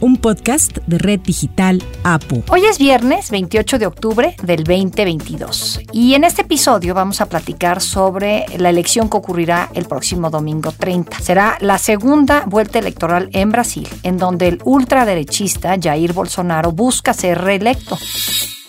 un 0.00 0.16
podcast 0.16 0.78
de 0.86 0.98
Red 0.98 1.20
Digital 1.20 1.82
APU. 2.04 2.42
Hoy 2.50 2.64
es 2.64 2.78
viernes 2.78 3.30
28 3.30 3.78
de 3.78 3.86
octubre 3.86 4.34
del 4.42 4.64
2022 4.64 5.80
y 5.92 6.14
en 6.14 6.24
este 6.24 6.42
episodio 6.42 6.94
vamos 6.94 7.20
a 7.20 7.26
platicar 7.26 7.82
sobre 7.82 8.46
la 8.58 8.70
elección 8.70 9.08
que 9.10 9.18
ocurrirá 9.18 9.70
el 9.74 9.84
próximo 9.84 10.30
domingo 10.30 10.72
30. 10.72 11.20
Será 11.20 11.58
la 11.60 11.78
segunda 11.78 12.44
vuelta 12.46 12.78
electoral 12.78 13.28
en 13.32 13.50
Brasil, 13.50 13.88
en 14.02 14.16
donde 14.16 14.48
el 14.48 14.58
ultraderechista 14.64 15.76
Jair 15.80 16.12
Bolsonaro 16.12 16.72
busca 16.72 17.12
ser 17.12 17.38
reelecto. 17.38 17.98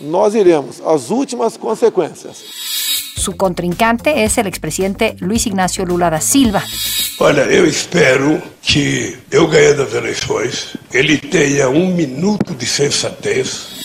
Nós 0.01 0.33
iremos 0.33 0.81
às 0.81 1.11
últimas 1.11 1.57
consequências. 1.57 2.43
Su 3.15 3.37
contrincante 3.37 4.23
es 4.23 4.39
el 4.39 4.47
expresidente 4.47 5.15
Luis 5.19 5.45
Ignacio 5.45 5.85
Lula 5.85 6.09
da 6.09 6.19
Silva. 6.19 6.63
Olha, 7.23 7.41
eu 7.41 7.67
espero 7.67 8.41
que 8.63 9.15
eu 9.29 9.47
ganhe 9.47 9.75
das 9.75 9.93
eleições, 9.93 10.75
ele 10.91 11.19
tenha 11.19 11.69
um 11.69 11.93
minuto 11.93 12.55
de 12.55 12.65
sensatez 12.65 13.80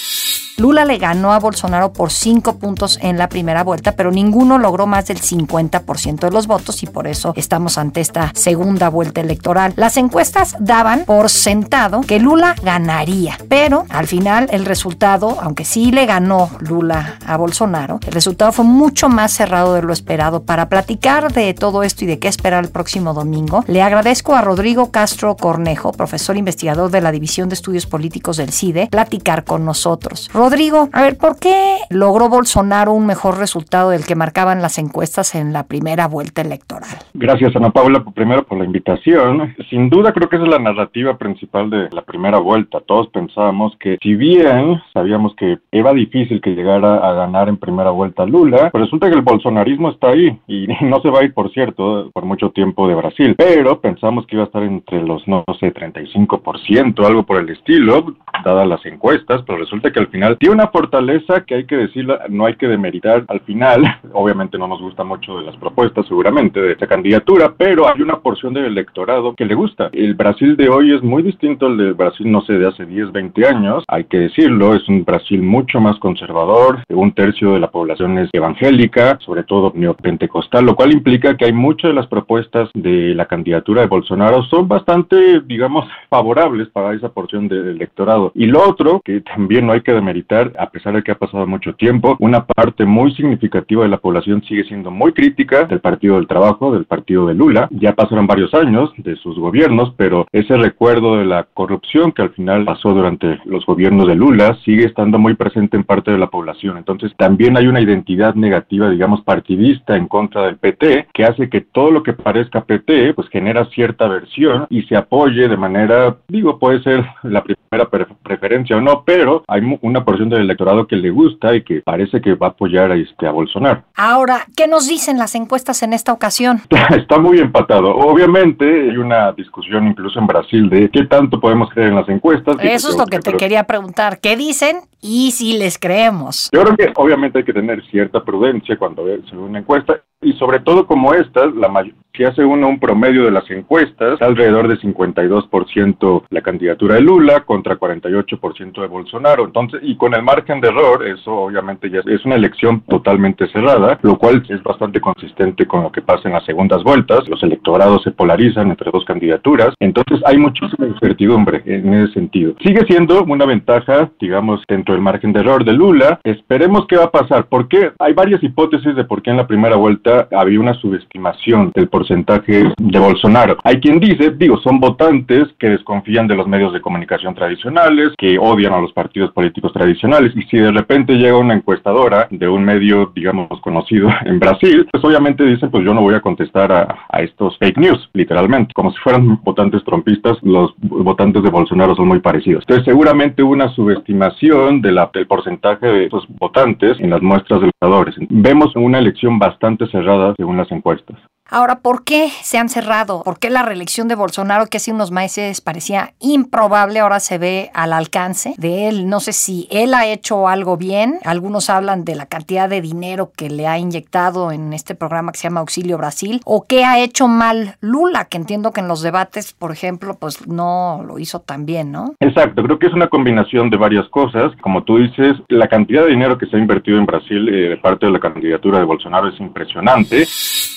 Lula 0.58 0.86
le 0.86 0.96
ganó 0.96 1.34
a 1.34 1.38
Bolsonaro 1.38 1.92
por 1.92 2.10
cinco 2.10 2.56
puntos 2.56 2.98
en 3.02 3.18
la 3.18 3.28
primera 3.28 3.62
vuelta, 3.62 3.92
pero 3.92 4.10
ninguno 4.10 4.56
logró 4.58 4.86
más 4.86 5.06
del 5.06 5.20
50% 5.20 6.20
de 6.20 6.30
los 6.30 6.46
votos 6.46 6.82
y 6.82 6.86
por 6.86 7.06
eso 7.06 7.34
estamos 7.36 7.76
ante 7.76 8.00
esta 8.00 8.32
segunda 8.34 8.88
vuelta 8.88 9.20
electoral. 9.20 9.74
Las 9.76 9.98
encuestas 9.98 10.56
daban 10.58 11.04
por 11.04 11.28
sentado 11.28 12.00
que 12.00 12.20
Lula 12.20 12.54
ganaría, 12.62 13.36
pero 13.50 13.84
al 13.90 14.06
final 14.06 14.48
el 14.50 14.64
resultado, 14.64 15.36
aunque 15.42 15.66
sí 15.66 15.92
le 15.92 16.06
ganó 16.06 16.48
Lula 16.60 17.18
a 17.26 17.36
Bolsonaro, 17.36 18.00
el 18.06 18.12
resultado 18.12 18.50
fue 18.52 18.64
mucho 18.64 19.10
más 19.10 19.32
cerrado 19.32 19.74
de 19.74 19.82
lo 19.82 19.92
esperado. 19.92 20.42
Para 20.42 20.70
platicar 20.70 21.34
de 21.34 21.52
todo 21.52 21.82
esto 21.82 22.04
y 22.04 22.06
de 22.06 22.18
qué 22.18 22.28
esperar 22.28 22.64
el 22.64 22.70
próximo 22.70 23.12
domingo, 23.12 23.62
le 23.66 23.82
agradezco 23.82 24.34
a 24.34 24.40
Rodrigo 24.40 24.90
Castro 24.90 25.36
Cornejo, 25.36 25.92
profesor 25.92 26.38
investigador 26.38 26.90
de 26.90 27.02
la 27.02 27.12
División 27.12 27.50
de 27.50 27.54
Estudios 27.54 27.84
Políticos 27.84 28.38
del 28.38 28.52
CIDE, 28.52 28.88
platicar 28.90 29.44
con 29.44 29.66
nosotros. 29.66 30.30
Rodrigo, 30.46 30.88
a 30.92 31.02
ver, 31.02 31.18
¿por 31.18 31.40
qué 31.40 31.78
logró 31.90 32.28
Bolsonaro 32.28 32.92
un 32.92 33.04
mejor 33.04 33.36
resultado 33.36 33.90
del 33.90 34.04
que 34.06 34.14
marcaban 34.14 34.62
las 34.62 34.78
encuestas 34.78 35.34
en 35.34 35.52
la 35.52 35.64
primera 35.64 36.06
vuelta 36.06 36.40
electoral? 36.40 36.88
Gracias, 37.14 37.56
Ana 37.56 37.70
Paula, 37.70 38.04
primero 38.14 38.44
por 38.44 38.56
la 38.56 38.64
invitación. 38.64 39.56
Sin 39.68 39.90
duda 39.90 40.12
creo 40.12 40.28
que 40.28 40.36
esa 40.36 40.44
es 40.44 40.50
la 40.52 40.60
narrativa 40.60 41.18
principal 41.18 41.68
de 41.68 41.88
la 41.90 42.02
primera 42.02 42.38
vuelta. 42.38 42.78
Todos 42.78 43.08
pensábamos 43.08 43.76
que 43.80 43.98
si 44.00 44.14
bien 44.14 44.80
sabíamos 44.94 45.34
que 45.34 45.58
era 45.72 45.92
difícil 45.92 46.40
que 46.40 46.54
llegara 46.54 46.98
a 46.98 47.12
ganar 47.14 47.48
en 47.48 47.56
primera 47.56 47.90
vuelta 47.90 48.24
Lula, 48.24 48.70
pues 48.70 48.84
resulta 48.84 49.08
que 49.08 49.16
el 49.16 49.22
bolsonarismo 49.22 49.90
está 49.90 50.10
ahí 50.10 50.38
y 50.46 50.68
no 50.82 51.00
se 51.00 51.10
va 51.10 51.20
a 51.20 51.24
ir, 51.24 51.34
por 51.34 51.50
cierto, 51.52 52.08
por 52.14 52.24
mucho 52.24 52.50
tiempo 52.50 52.86
de 52.86 52.94
Brasil. 52.94 53.34
Pero 53.36 53.80
pensamos 53.80 54.24
que 54.28 54.36
iba 54.36 54.44
a 54.44 54.46
estar 54.46 54.62
entre 54.62 55.02
los, 55.02 55.26
no 55.26 55.44
sé, 55.58 55.74
35%, 55.74 57.04
algo 57.04 57.24
por 57.24 57.40
el 57.40 57.48
estilo, 57.48 58.14
dadas 58.44 58.68
las 58.68 58.86
encuestas, 58.86 59.42
pero 59.44 59.58
resulta 59.58 59.90
que 59.90 59.98
al 59.98 60.06
final 60.06 60.35
tiene 60.36 60.54
una 60.54 60.68
fortaleza 60.68 61.44
que 61.44 61.54
hay 61.54 61.66
que 61.66 61.76
decirla, 61.76 62.22
no 62.28 62.46
hay 62.46 62.54
que 62.56 62.68
demeritar 62.68 63.24
al 63.28 63.40
final. 63.40 63.82
Obviamente 64.12 64.58
no 64.58 64.68
nos 64.68 64.80
gusta 64.80 65.04
mucho 65.04 65.38
de 65.38 65.44
las 65.44 65.56
propuestas, 65.56 66.06
seguramente, 66.06 66.60
de 66.60 66.72
esta 66.72 66.86
candidatura, 66.86 67.54
pero 67.56 67.88
hay 67.88 68.00
una 68.02 68.20
porción 68.20 68.54
del 68.54 68.66
electorado 68.66 69.34
que 69.34 69.44
le 69.44 69.54
gusta. 69.54 69.90
El 69.92 70.14
Brasil 70.14 70.56
de 70.56 70.68
hoy 70.68 70.94
es 70.94 71.02
muy 71.02 71.22
distinto 71.22 71.66
al 71.66 71.76
del 71.76 71.94
Brasil, 71.94 72.30
no 72.30 72.40
sé, 72.42 72.54
de 72.54 72.68
hace 72.68 72.86
10, 72.86 73.12
20 73.12 73.46
años, 73.46 73.84
hay 73.88 74.04
que 74.04 74.18
decirlo, 74.18 74.74
es 74.74 74.88
un 74.88 75.04
Brasil 75.04 75.42
mucho 75.42 75.80
más 75.80 75.98
conservador, 75.98 76.82
un 76.88 77.12
tercio 77.12 77.52
de 77.52 77.60
la 77.60 77.70
población 77.70 78.18
es 78.18 78.30
evangélica, 78.32 79.18
sobre 79.20 79.44
todo 79.44 79.72
neopentecostal, 79.74 80.64
lo 80.64 80.76
cual 80.76 80.92
implica 80.92 81.36
que 81.36 81.46
hay 81.46 81.52
muchas 81.52 81.90
de 81.90 81.94
las 81.94 82.06
propuestas 82.06 82.70
de 82.74 83.14
la 83.14 83.26
candidatura 83.26 83.82
de 83.82 83.88
Bolsonaro 83.88 84.42
son 84.44 84.68
bastante, 84.68 85.40
digamos, 85.40 85.86
favorables 86.08 86.68
para 86.68 86.94
esa 86.94 87.10
porción 87.10 87.48
del 87.48 87.68
electorado. 87.68 88.32
Y 88.34 88.46
lo 88.46 88.68
otro, 88.68 89.00
que 89.04 89.20
también 89.20 89.66
no 89.66 89.72
hay 89.72 89.80
que 89.80 89.92
demeritar, 89.92 90.25
a 90.34 90.70
pesar 90.70 90.94
de 90.94 91.02
que 91.02 91.12
ha 91.12 91.18
pasado 91.18 91.46
mucho 91.46 91.74
tiempo, 91.74 92.16
una 92.18 92.44
parte 92.44 92.84
muy 92.84 93.12
significativa 93.14 93.82
de 93.82 93.88
la 93.88 93.98
población 93.98 94.42
sigue 94.42 94.64
siendo 94.64 94.90
muy 94.90 95.12
crítica 95.12 95.64
del 95.64 95.80
Partido 95.80 96.16
del 96.16 96.26
Trabajo, 96.26 96.72
del 96.72 96.84
Partido 96.84 97.26
de 97.26 97.34
Lula. 97.34 97.68
Ya 97.70 97.94
pasaron 97.94 98.26
varios 98.26 98.52
años 98.54 98.90
de 98.96 99.16
sus 99.16 99.38
gobiernos, 99.38 99.94
pero 99.96 100.26
ese 100.32 100.56
recuerdo 100.56 101.16
de 101.16 101.24
la 101.24 101.44
corrupción 101.54 102.12
que 102.12 102.22
al 102.22 102.30
final 102.30 102.64
pasó 102.64 102.92
durante 102.92 103.38
los 103.44 103.64
gobiernos 103.66 104.06
de 104.06 104.14
Lula 104.14 104.56
sigue 104.64 104.84
estando 104.84 105.18
muy 105.18 105.34
presente 105.34 105.76
en 105.76 105.84
parte 105.84 106.10
de 106.10 106.18
la 106.18 106.28
población. 106.28 106.76
Entonces 106.76 107.12
también 107.16 107.56
hay 107.56 107.66
una 107.66 107.80
identidad 107.80 108.34
negativa, 108.34 108.90
digamos, 108.90 109.22
partidista 109.22 109.96
en 109.96 110.08
contra 110.08 110.42
del 110.42 110.56
PT, 110.56 111.08
que 111.12 111.24
hace 111.24 111.48
que 111.48 111.60
todo 111.60 111.90
lo 111.90 112.02
que 112.02 112.12
parezca 112.12 112.64
PT, 112.64 113.14
pues 113.14 113.28
genera 113.28 113.64
cierta 113.66 114.06
aversión 114.06 114.66
y 114.70 114.82
se 114.82 114.96
apoye 114.96 115.48
de 115.48 115.56
manera, 115.56 116.16
digo, 116.28 116.58
puede 116.58 116.82
ser 116.82 117.04
la 117.22 117.42
primera 117.42 117.88
preferencia 118.22 118.76
o 118.76 118.80
no, 118.80 119.02
pero 119.04 119.44
hay 119.48 119.78
una 119.82 120.04
del 120.24 120.40
electorado 120.40 120.86
que 120.86 120.96
le 120.96 121.10
gusta 121.10 121.54
y 121.54 121.62
que 121.62 121.80
parece 121.82 122.20
que 122.20 122.34
va 122.34 122.48
a 122.48 122.50
apoyar 122.50 122.90
a, 122.90 122.96
este, 122.96 123.26
a 123.26 123.30
Bolsonaro. 123.30 123.84
Ahora, 123.94 124.46
¿qué 124.56 124.66
nos 124.66 124.88
dicen 124.88 125.18
las 125.18 125.34
encuestas 125.34 125.82
en 125.82 125.92
esta 125.92 126.12
ocasión? 126.12 126.60
Está 126.96 127.18
muy 127.18 127.38
empatado. 127.38 127.94
Obviamente 127.94 128.90
hay 128.90 128.96
una 128.96 129.32
discusión 129.32 129.86
incluso 129.86 130.18
en 130.18 130.26
Brasil 130.26 130.68
de 130.70 130.90
qué 130.90 131.04
tanto 131.04 131.40
podemos 131.40 131.70
creer 131.70 131.90
en 131.90 131.96
las 131.96 132.08
encuestas. 132.08 132.56
Eso 132.60 132.90
es 132.90 132.96
lo 132.96 133.06
que 133.06 133.18
te 133.18 133.34
quería 133.34 133.64
preguntar. 133.64 134.20
¿Qué 134.20 134.36
dicen 134.36 134.80
y 135.00 135.30
si 135.30 135.58
les 135.58 135.78
creemos? 135.78 136.50
Yo 136.52 136.62
creo 136.62 136.76
que 136.76 136.92
obviamente 136.96 137.38
hay 137.38 137.44
que 137.44 137.52
tener 137.52 137.84
cierta 137.90 138.24
prudencia 138.24 138.76
cuando 138.76 139.04
se 139.04 139.36
ve 139.36 139.42
una 139.42 139.58
encuesta 139.58 140.00
y 140.22 140.32
sobre 140.34 140.60
todo 140.60 140.86
como 140.86 141.14
estas, 141.14 141.54
la 141.54 141.68
si 142.16 142.24
hace 142.24 142.44
uno 142.44 142.68
un 142.68 142.78
promedio 142.78 143.24
de 143.24 143.30
las 143.30 143.48
encuestas, 143.50 144.20
alrededor 144.22 144.68
de 144.68 144.78
52% 144.78 146.22
la 146.30 146.40
candidatura 146.40 146.94
de 146.94 147.02
Lula 147.02 147.40
contra 147.40 147.78
48% 147.78 148.80
de 148.80 148.86
Bolsonaro. 148.86 149.44
Entonces, 149.44 149.80
y 149.82 149.96
con 149.96 150.14
el 150.14 150.22
margen 150.22 150.60
de 150.60 150.68
error, 150.68 151.06
eso 151.06 151.32
obviamente 151.32 151.90
ya 151.90 152.00
es 152.06 152.24
una 152.24 152.36
elección 152.36 152.80
totalmente 152.88 153.46
cerrada, 153.48 153.98
lo 154.02 154.16
cual 154.16 154.42
es 154.48 154.62
bastante 154.62 155.00
consistente 155.00 155.66
con 155.66 155.82
lo 155.82 155.92
que 155.92 156.02
pasa 156.02 156.28
en 156.28 156.34
las 156.34 156.44
segundas 156.44 156.82
vueltas. 156.82 157.28
Los 157.28 157.42
electorados 157.42 158.02
se 158.02 158.12
polarizan 158.12 158.70
entre 158.70 158.90
dos 158.90 159.04
candidaturas, 159.04 159.74
entonces 159.80 160.20
hay 160.24 160.38
muchísima 160.38 160.86
incertidumbre 160.86 161.62
en 161.66 161.92
ese 161.94 162.14
sentido. 162.14 162.54
Sigue 162.64 162.84
siendo 162.86 163.24
una 163.24 163.44
ventaja, 163.44 164.10
digamos, 164.20 164.62
dentro 164.68 164.94
del 164.94 165.02
margen 165.02 165.32
de 165.32 165.40
error 165.40 165.64
de 165.64 165.72
Lula. 165.72 166.20
Esperemos 166.24 166.86
qué 166.86 166.96
va 166.96 167.04
a 167.04 167.10
pasar, 167.10 167.46
porque 167.48 167.92
hay 167.98 168.14
varias 168.14 168.42
hipótesis 168.42 168.94
de 168.96 169.04
por 169.04 169.22
qué 169.22 169.30
en 169.30 169.36
la 169.36 169.46
primera 169.46 169.76
vuelta 169.76 170.28
había 170.32 170.60
una 170.60 170.74
subestimación 170.74 171.72
del 171.74 171.88
porcentaje 171.88 172.05
de 172.08 172.98
Bolsonaro. 172.98 173.56
Hay 173.64 173.80
quien 173.80 174.00
dice, 174.00 174.30
digo, 174.30 174.58
son 174.58 174.80
votantes 174.80 175.48
que 175.58 175.70
desconfían 175.70 176.26
de 176.26 176.34
los 176.34 176.46
medios 176.46 176.72
de 176.72 176.80
comunicación 176.80 177.34
tradicionales, 177.34 178.12
que 178.18 178.38
odian 178.38 178.72
a 178.72 178.80
los 178.80 178.92
partidos 178.92 179.32
políticos 179.32 179.72
tradicionales, 179.72 180.32
y 180.36 180.42
si 180.42 180.58
de 180.58 180.72
repente 180.72 181.14
llega 181.14 181.36
una 181.36 181.54
encuestadora 181.54 182.28
de 182.30 182.48
un 182.48 182.64
medio, 182.64 183.12
digamos, 183.14 183.60
conocido 183.60 184.08
en 184.24 184.38
Brasil, 184.38 184.86
pues 184.90 185.04
obviamente 185.04 185.44
dicen, 185.44 185.70
pues 185.70 185.84
yo 185.84 185.94
no 185.94 186.02
voy 186.02 186.14
a 186.14 186.20
contestar 186.20 186.72
a, 186.72 186.96
estos 187.16 187.56
fake 187.58 187.78
news, 187.78 188.10
literalmente, 188.12 188.72
como 188.74 188.92
si 188.92 188.98
fueran 188.98 189.40
votantes 189.44 189.82
trompistas, 189.84 190.36
los 190.42 190.74
votantes 190.78 191.42
de 191.42 191.50
Bolsonaro 191.50 191.96
son 191.96 192.08
muy 192.08 192.20
parecidos. 192.20 192.62
Entonces 192.66 192.84
seguramente 192.84 193.42
una 193.42 193.68
subestimación 193.70 194.82
del 194.82 194.98
porcentaje 195.28 195.86
de 195.86 196.04
estos 196.04 196.26
votantes 196.28 196.98
en 197.00 197.10
las 197.10 197.22
muestras 197.22 197.60
de 197.60 197.70
electores. 197.80 198.14
Vemos 198.28 198.74
una 198.76 198.98
elección 198.98 199.38
bastante 199.38 199.86
cerradas 199.86 200.34
según 200.36 200.56
las 200.56 200.70
encuestas. 200.70 201.16
Ahora, 201.48 201.78
¿por 201.78 202.02
qué 202.02 202.28
se 202.42 202.58
han 202.58 202.68
cerrado? 202.68 203.22
¿Por 203.22 203.38
qué 203.38 203.50
la 203.50 203.62
reelección 203.62 204.08
de 204.08 204.16
Bolsonaro, 204.16 204.66
que 204.66 204.78
hace 204.78 204.92
unos 204.92 205.12
meses 205.12 205.60
parecía 205.60 206.12
improbable, 206.18 206.98
ahora 206.98 207.20
se 207.20 207.38
ve 207.38 207.70
al 207.72 207.92
alcance 207.92 208.54
de 208.58 208.88
él? 208.88 209.08
No 209.08 209.20
sé 209.20 209.32
si 209.32 209.68
él 209.70 209.94
ha 209.94 210.06
hecho 210.06 210.48
algo 210.48 210.76
bien. 210.76 211.20
Algunos 211.24 211.70
hablan 211.70 212.04
de 212.04 212.16
la 212.16 212.26
cantidad 212.26 212.68
de 212.68 212.80
dinero 212.80 213.30
que 213.36 213.48
le 213.48 213.68
ha 213.68 213.78
inyectado 213.78 214.50
en 214.50 214.72
este 214.72 214.96
programa 214.96 215.30
que 215.30 215.38
se 215.38 215.44
llama 215.44 215.60
Auxilio 215.60 215.98
Brasil. 215.98 216.40
¿O 216.44 216.66
qué 216.66 216.84
ha 216.84 216.98
hecho 216.98 217.28
mal 217.28 217.76
Lula? 217.80 218.24
Que 218.24 218.38
entiendo 218.38 218.72
que 218.72 218.80
en 218.80 218.88
los 218.88 219.02
debates, 219.02 219.52
por 219.52 219.70
ejemplo, 219.70 220.16
pues 220.18 220.48
no 220.48 221.04
lo 221.06 221.20
hizo 221.20 221.40
tan 221.40 221.64
bien, 221.64 221.92
¿no? 221.92 222.14
Exacto, 222.18 222.60
creo 222.64 222.80
que 222.80 222.88
es 222.88 222.92
una 222.92 223.06
combinación 223.06 223.70
de 223.70 223.76
varias 223.76 224.08
cosas. 224.08 224.50
Como 224.60 224.82
tú 224.82 224.98
dices, 224.98 225.36
la 225.48 225.68
cantidad 225.68 226.02
de 226.02 226.10
dinero 226.10 226.38
que 226.38 226.46
se 226.46 226.56
ha 226.56 226.58
invertido 226.58 226.98
en 226.98 227.06
Brasil 227.06 227.48
eh, 227.48 227.68
de 227.68 227.76
parte 227.76 228.06
de 228.06 228.12
la 228.12 228.18
candidatura 228.18 228.80
de 228.80 228.84
Bolsonaro 228.84 229.28
es 229.28 229.38
impresionante. 229.38 230.26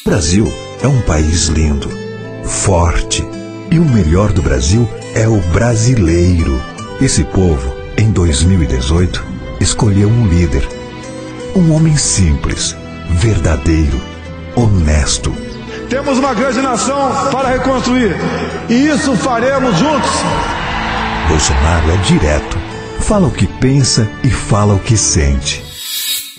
Brasil 0.06 0.46
é 0.82 0.88
um 0.88 1.02
país 1.02 1.48
lindo, 1.48 1.90
forte. 2.44 3.26
E 3.72 3.78
o 3.78 3.86
melhor 3.86 4.32
do 4.32 4.42
Brasil 4.42 4.90
é 5.14 5.28
o 5.28 5.40
brasileiro. 5.54 6.60
Esse 7.02 7.24
povo, 7.24 7.76
em 7.98 8.12
2018, 8.12 9.24
escolheu 9.60 10.10
um 10.10 10.28
líder. 10.28 10.68
Um 11.56 11.74
homem 11.74 11.96
simples, 11.96 12.76
verdadeiro, 13.10 14.00
honesto. 14.56 15.34
Temos 15.90 16.18
uma 16.18 16.34
grande 16.34 16.62
nação 16.62 17.30
para 17.32 17.50
reconstruir. 17.50 18.16
E 18.70 18.88
isso 18.88 19.16
faremos 19.18 19.78
juntos. 19.78 20.12
Bolsonaro 21.28 21.92
é 21.92 21.98
direto. 21.98 22.58
Fala 23.00 23.28
o 23.28 23.32
que 23.32 23.48
pensa 23.48 24.08
e 24.24 24.30
fala 24.30 24.74
o 24.74 24.80
que 24.80 24.96
sente. 24.96 25.69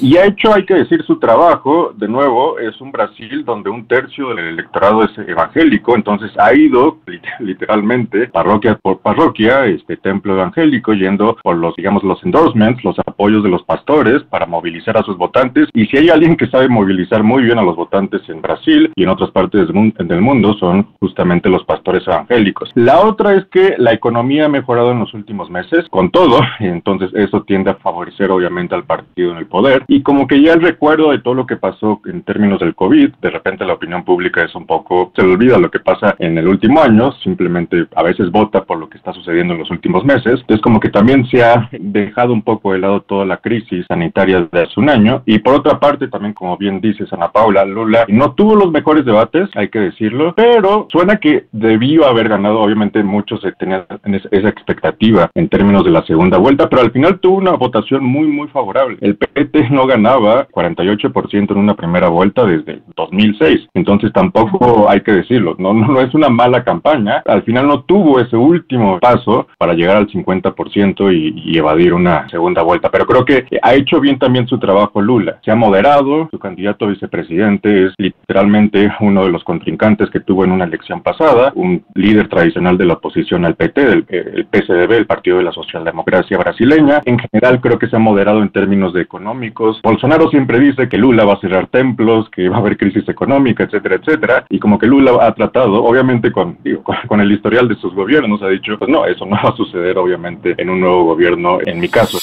Y 0.03 0.17
ha 0.17 0.25
hecho, 0.25 0.55
hay 0.55 0.65
que 0.65 0.75
decir, 0.75 1.03
su 1.03 1.19
trabajo, 1.19 1.93
de 1.95 2.09
nuevo, 2.09 2.59
es 2.59 2.81
un 2.81 2.91
Brasil 2.91 3.45
donde 3.45 3.69
un 3.69 3.87
tercio 3.87 4.31
del 4.31 4.47
electorado 4.47 5.05
es 5.05 5.11
evangélico, 5.19 5.95
entonces 5.95 6.33
ha 6.39 6.55
ido 6.55 6.97
literalmente 7.39 8.29
parroquia 8.29 8.77
por 8.77 9.01
parroquia, 9.01 9.67
este 9.67 9.99
templo 9.99 10.33
evangélico, 10.33 10.95
yendo 10.95 11.37
por 11.43 11.57
los, 11.57 11.77
digamos, 11.77 12.03
los 12.03 12.25
endorsements, 12.25 12.83
los 12.83 12.99
apoyos 13.01 13.43
de 13.43 13.51
los 13.51 13.63
pastores 13.65 14.23
para 14.31 14.47
movilizar 14.47 14.97
a 14.97 15.03
sus 15.03 15.19
votantes. 15.19 15.69
Y 15.75 15.85
si 15.87 15.99
hay 15.99 16.09
alguien 16.09 16.35
que 16.35 16.47
sabe 16.47 16.71
movilizar 16.71 17.23
muy 17.23 17.43
bien 17.43 17.59
a 17.59 17.63
los 17.63 17.77
votantes 17.77 18.23
en 18.31 18.41
Brasil 18.41 18.91
y 18.97 19.03
en 19.03 19.11
otras 19.11 19.31
partes 19.33 19.69
del 19.69 20.21
mundo, 20.23 20.55
son 20.55 20.89
justamente 20.99 21.51
los 21.51 21.65
pastores 21.65 22.07
evangélicos. 22.07 22.71
La 22.75 23.01
otra 23.01 23.35
es 23.35 23.45
que 23.47 23.75
la 23.77 23.93
economía 23.93 24.47
ha 24.47 24.49
mejorado 24.49 24.93
en 24.93 25.01
los 25.01 25.13
últimos 25.13 25.51
meses, 25.51 25.87
con 25.91 26.11
todo, 26.11 26.41
y 26.59 26.65
entonces 26.69 27.11
eso 27.13 27.43
tiende 27.43 27.73
a 27.73 27.75
favorecer 27.75 28.31
obviamente 28.31 28.75
al 28.75 28.85
partido 28.85 29.33
en 29.33 29.37
el 29.37 29.47
poder 29.47 29.85
y 29.91 30.03
como 30.03 30.29
que 30.29 30.41
ya 30.41 30.53
el 30.53 30.63
recuerdo 30.63 31.11
de 31.11 31.19
todo 31.19 31.35
lo 31.35 31.47
que 31.47 31.57
pasó 31.57 32.01
en 32.07 32.23
términos 32.23 32.61
del 32.61 32.77
COVID, 32.77 33.11
de 33.21 33.31
repente 33.31 33.65
la 33.65 33.73
opinión 33.73 34.05
pública 34.05 34.45
es 34.45 34.55
un 34.55 34.65
poco, 34.65 35.13
se 35.17 35.23
le 35.23 35.33
olvida 35.33 35.59
lo 35.59 35.69
que 35.69 35.81
pasa 35.81 36.15
en 36.21 36.39
el 36.39 36.47
último 36.47 36.81
año, 36.81 37.11
simplemente 37.25 37.89
a 37.97 38.05
veces 38.05 38.31
vota 38.31 38.65
por 38.65 38.79
lo 38.79 38.89
que 38.89 38.99
está 38.99 39.13
sucediendo 39.13 39.55
en 39.55 39.59
los 39.59 39.71
últimos 39.73 40.05
meses. 40.05 40.39
Entonces 40.43 40.61
como 40.63 40.79
que 40.79 40.91
también 40.91 41.27
se 41.27 41.43
ha 41.43 41.69
dejado 41.73 42.33
un 42.33 42.43
poco 42.43 42.73
de 42.73 42.79
lado 42.79 43.01
toda 43.01 43.25
la 43.25 43.39
crisis 43.39 43.85
sanitaria 43.89 44.49
de 44.53 44.63
hace 44.63 44.79
un 44.79 44.91
año. 44.91 45.25
Y 45.27 45.41
por 45.41 45.55
otra 45.55 45.81
parte, 45.81 46.07
también 46.07 46.35
como 46.35 46.57
bien 46.57 46.81
dice 46.81 47.05
Ana 47.11 47.33
Paula, 47.33 47.65
Lula 47.65 48.05
no 48.07 48.35
tuvo 48.35 48.55
los 48.55 48.71
mejores 48.71 49.05
debates, 49.05 49.51
hay 49.57 49.71
que 49.71 49.81
decirlo, 49.81 50.35
pero 50.37 50.87
suena 50.93 51.17
que 51.17 51.47
debió 51.51 52.07
haber 52.07 52.29
ganado, 52.29 52.61
obviamente 52.61 53.03
muchos 53.03 53.41
tenían 53.59 53.87
esa 54.05 54.49
expectativa 54.49 55.29
en 55.35 55.49
términos 55.49 55.85
de 55.85 55.91
la 55.91 56.07
segunda 56.07 56.39
vuelta, 56.39 56.69
pero 56.69 56.83
al 56.83 56.93
final 56.93 57.19
tuvo 57.19 57.39
una 57.39 57.55
votación 57.55 58.05
muy, 58.05 58.29
muy 58.29 58.47
favorable. 58.47 58.97
El 59.01 59.17
PT 59.17 59.71
no 59.71 59.80
ganaba 59.87 60.49
48% 60.49 61.51
en 61.51 61.59
una 61.59 61.75
primera 61.75 62.09
vuelta 62.09 62.45
desde 62.45 62.83
2006. 62.97 63.69
Entonces 63.75 64.13
tampoco 64.13 64.89
hay 64.89 65.01
que 65.01 65.13
decirlo, 65.13 65.57
no, 65.59 65.73
no, 65.73 66.01
es 66.01 66.15
una 66.15 66.29
mala 66.29 66.65
campaña. 66.65 67.23
Al 67.27 67.43
final 67.43 67.67
no 67.67 67.83
tuvo 67.83 68.21
ese 68.21 68.37
último 68.37 68.99
paso 69.01 69.47
para 69.59 69.75
llegar 69.75 69.97
al 69.97 70.09
50% 70.09 71.13
y, 71.13 71.53
y 71.53 71.59
evadir 71.59 71.95
una 71.95 72.29
segunda 72.29 72.63
vuelta. 72.63 72.91
Pero 72.91 73.07
creo 73.07 73.25
que 73.25 73.47
ha 73.63 73.75
hecho 73.75 74.01
bien 74.01 74.19
también 74.19 74.47
su 74.47 74.59
trabajo 74.59 75.01
Lula. 75.01 75.39
Se 75.45 75.51
ha 75.51 75.57
moderado, 75.57 76.29
su 76.31 76.39
candidato 76.39 76.85
a 76.85 76.89
vicepresidente 76.89 77.87
es 77.87 77.95
literalmente 78.31 78.93
uno 79.01 79.25
de 79.25 79.31
los 79.31 79.43
contrincantes 79.43 80.09
que 80.11 80.21
tuvo 80.21 80.45
en 80.45 80.53
una 80.53 80.65
elección 80.65 81.03
pasada, 81.03 81.53
un 81.57 81.85
líder 81.95 82.29
tradicional 82.29 82.79
de 82.79 82.85
la 82.85 82.95
oposición 82.95 83.45
al 83.45 83.57
PT, 83.57 83.83
el, 83.83 84.05
el 84.09 84.47
PSDB, 84.47 84.93
el 84.93 85.07
Partido 85.07 85.39
de 85.39 85.45
la 85.45 85.53
Socialdemocracia 85.53 86.39
Brasileña. 86.39 87.03
En 87.05 87.19
general 87.19 87.61
creo 87.61 87.79
que 87.79 87.89
se 87.89 87.97
ha 87.97 87.99
moderado 87.99 88.43
en 88.43 88.51
términos 88.51 88.93
de 88.93 89.03
económicos 89.03 89.81
Bolsonaro 89.83 90.31
siempre 90.31 90.59
dice 90.59 90.89
que 90.89 90.99
Lula 90.99 91.25
va 91.25 91.35
a 91.35 91.41
cerrar 91.41 91.67
templos, 91.69 92.29
que 92.31 92.49
va 92.49 92.57
a 92.57 92.61
haber 92.61 92.77
crisis 92.77 93.09
económica, 93.09 93.65
etcétera, 93.65 93.97
etcétera, 93.97 94.45
y 94.49 94.59
como 94.59 94.79
que 94.79 94.87
Lula 94.87 95.19
ha 95.21 95.35
tratado, 95.35 95.83
obviamente 95.83 96.31
con, 96.31 96.59
con, 97.09 97.21
el 97.21 97.33
historial 97.33 97.69
de 97.69 97.77
sus 97.77 97.95
gobiernos, 97.95 98.43
ha 98.43 98.49
dicho, 98.49 98.79
pues 98.79 98.91
no, 98.91 99.05
eso 99.07 99.27
no 99.27 99.37
va 99.37 99.51
a 99.51 99.57
suceder 99.57 99.99
obviamente 99.99 100.55
en 100.57 100.71
un 100.71 100.81
nuevo 100.81 101.05
gobierno, 101.05 101.59
en 101.65 101.81
mi 101.81 101.89
caso. 101.89 102.19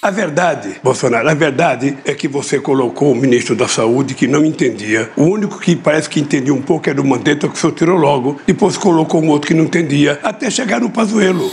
A 0.00 0.12
verdade, 0.12 0.80
Bolsonaro, 0.82 1.28
a 1.28 1.34
verdade 1.34 1.98
é 2.04 2.14
que 2.14 2.28
você 2.28 2.60
colocou 2.60 3.10
o 3.10 3.16
ministro 3.16 3.56
da 3.56 3.66
Saúde 3.66 4.14
que 4.14 4.28
não 4.28 4.44
entendia. 4.44 5.10
O 5.16 5.24
único 5.24 5.58
que 5.58 5.74
parece 5.74 6.08
que 6.08 6.20
entendia 6.20 6.54
um 6.54 6.62
pouco 6.62 6.88
era 6.88 7.00
o 7.00 7.04
Mandetta, 7.04 7.48
que 7.48 7.54
o 7.54 7.56
senhor 7.56 7.72
tirou 7.74 7.98
logo. 7.98 8.40
Depois 8.46 8.78
colocou 8.78 9.20
um 9.20 9.28
outro 9.28 9.48
que 9.48 9.54
não 9.54 9.64
entendia, 9.64 10.20
até 10.22 10.50
chegar 10.50 10.80
no 10.80 10.90
Pazuello. 10.90 11.50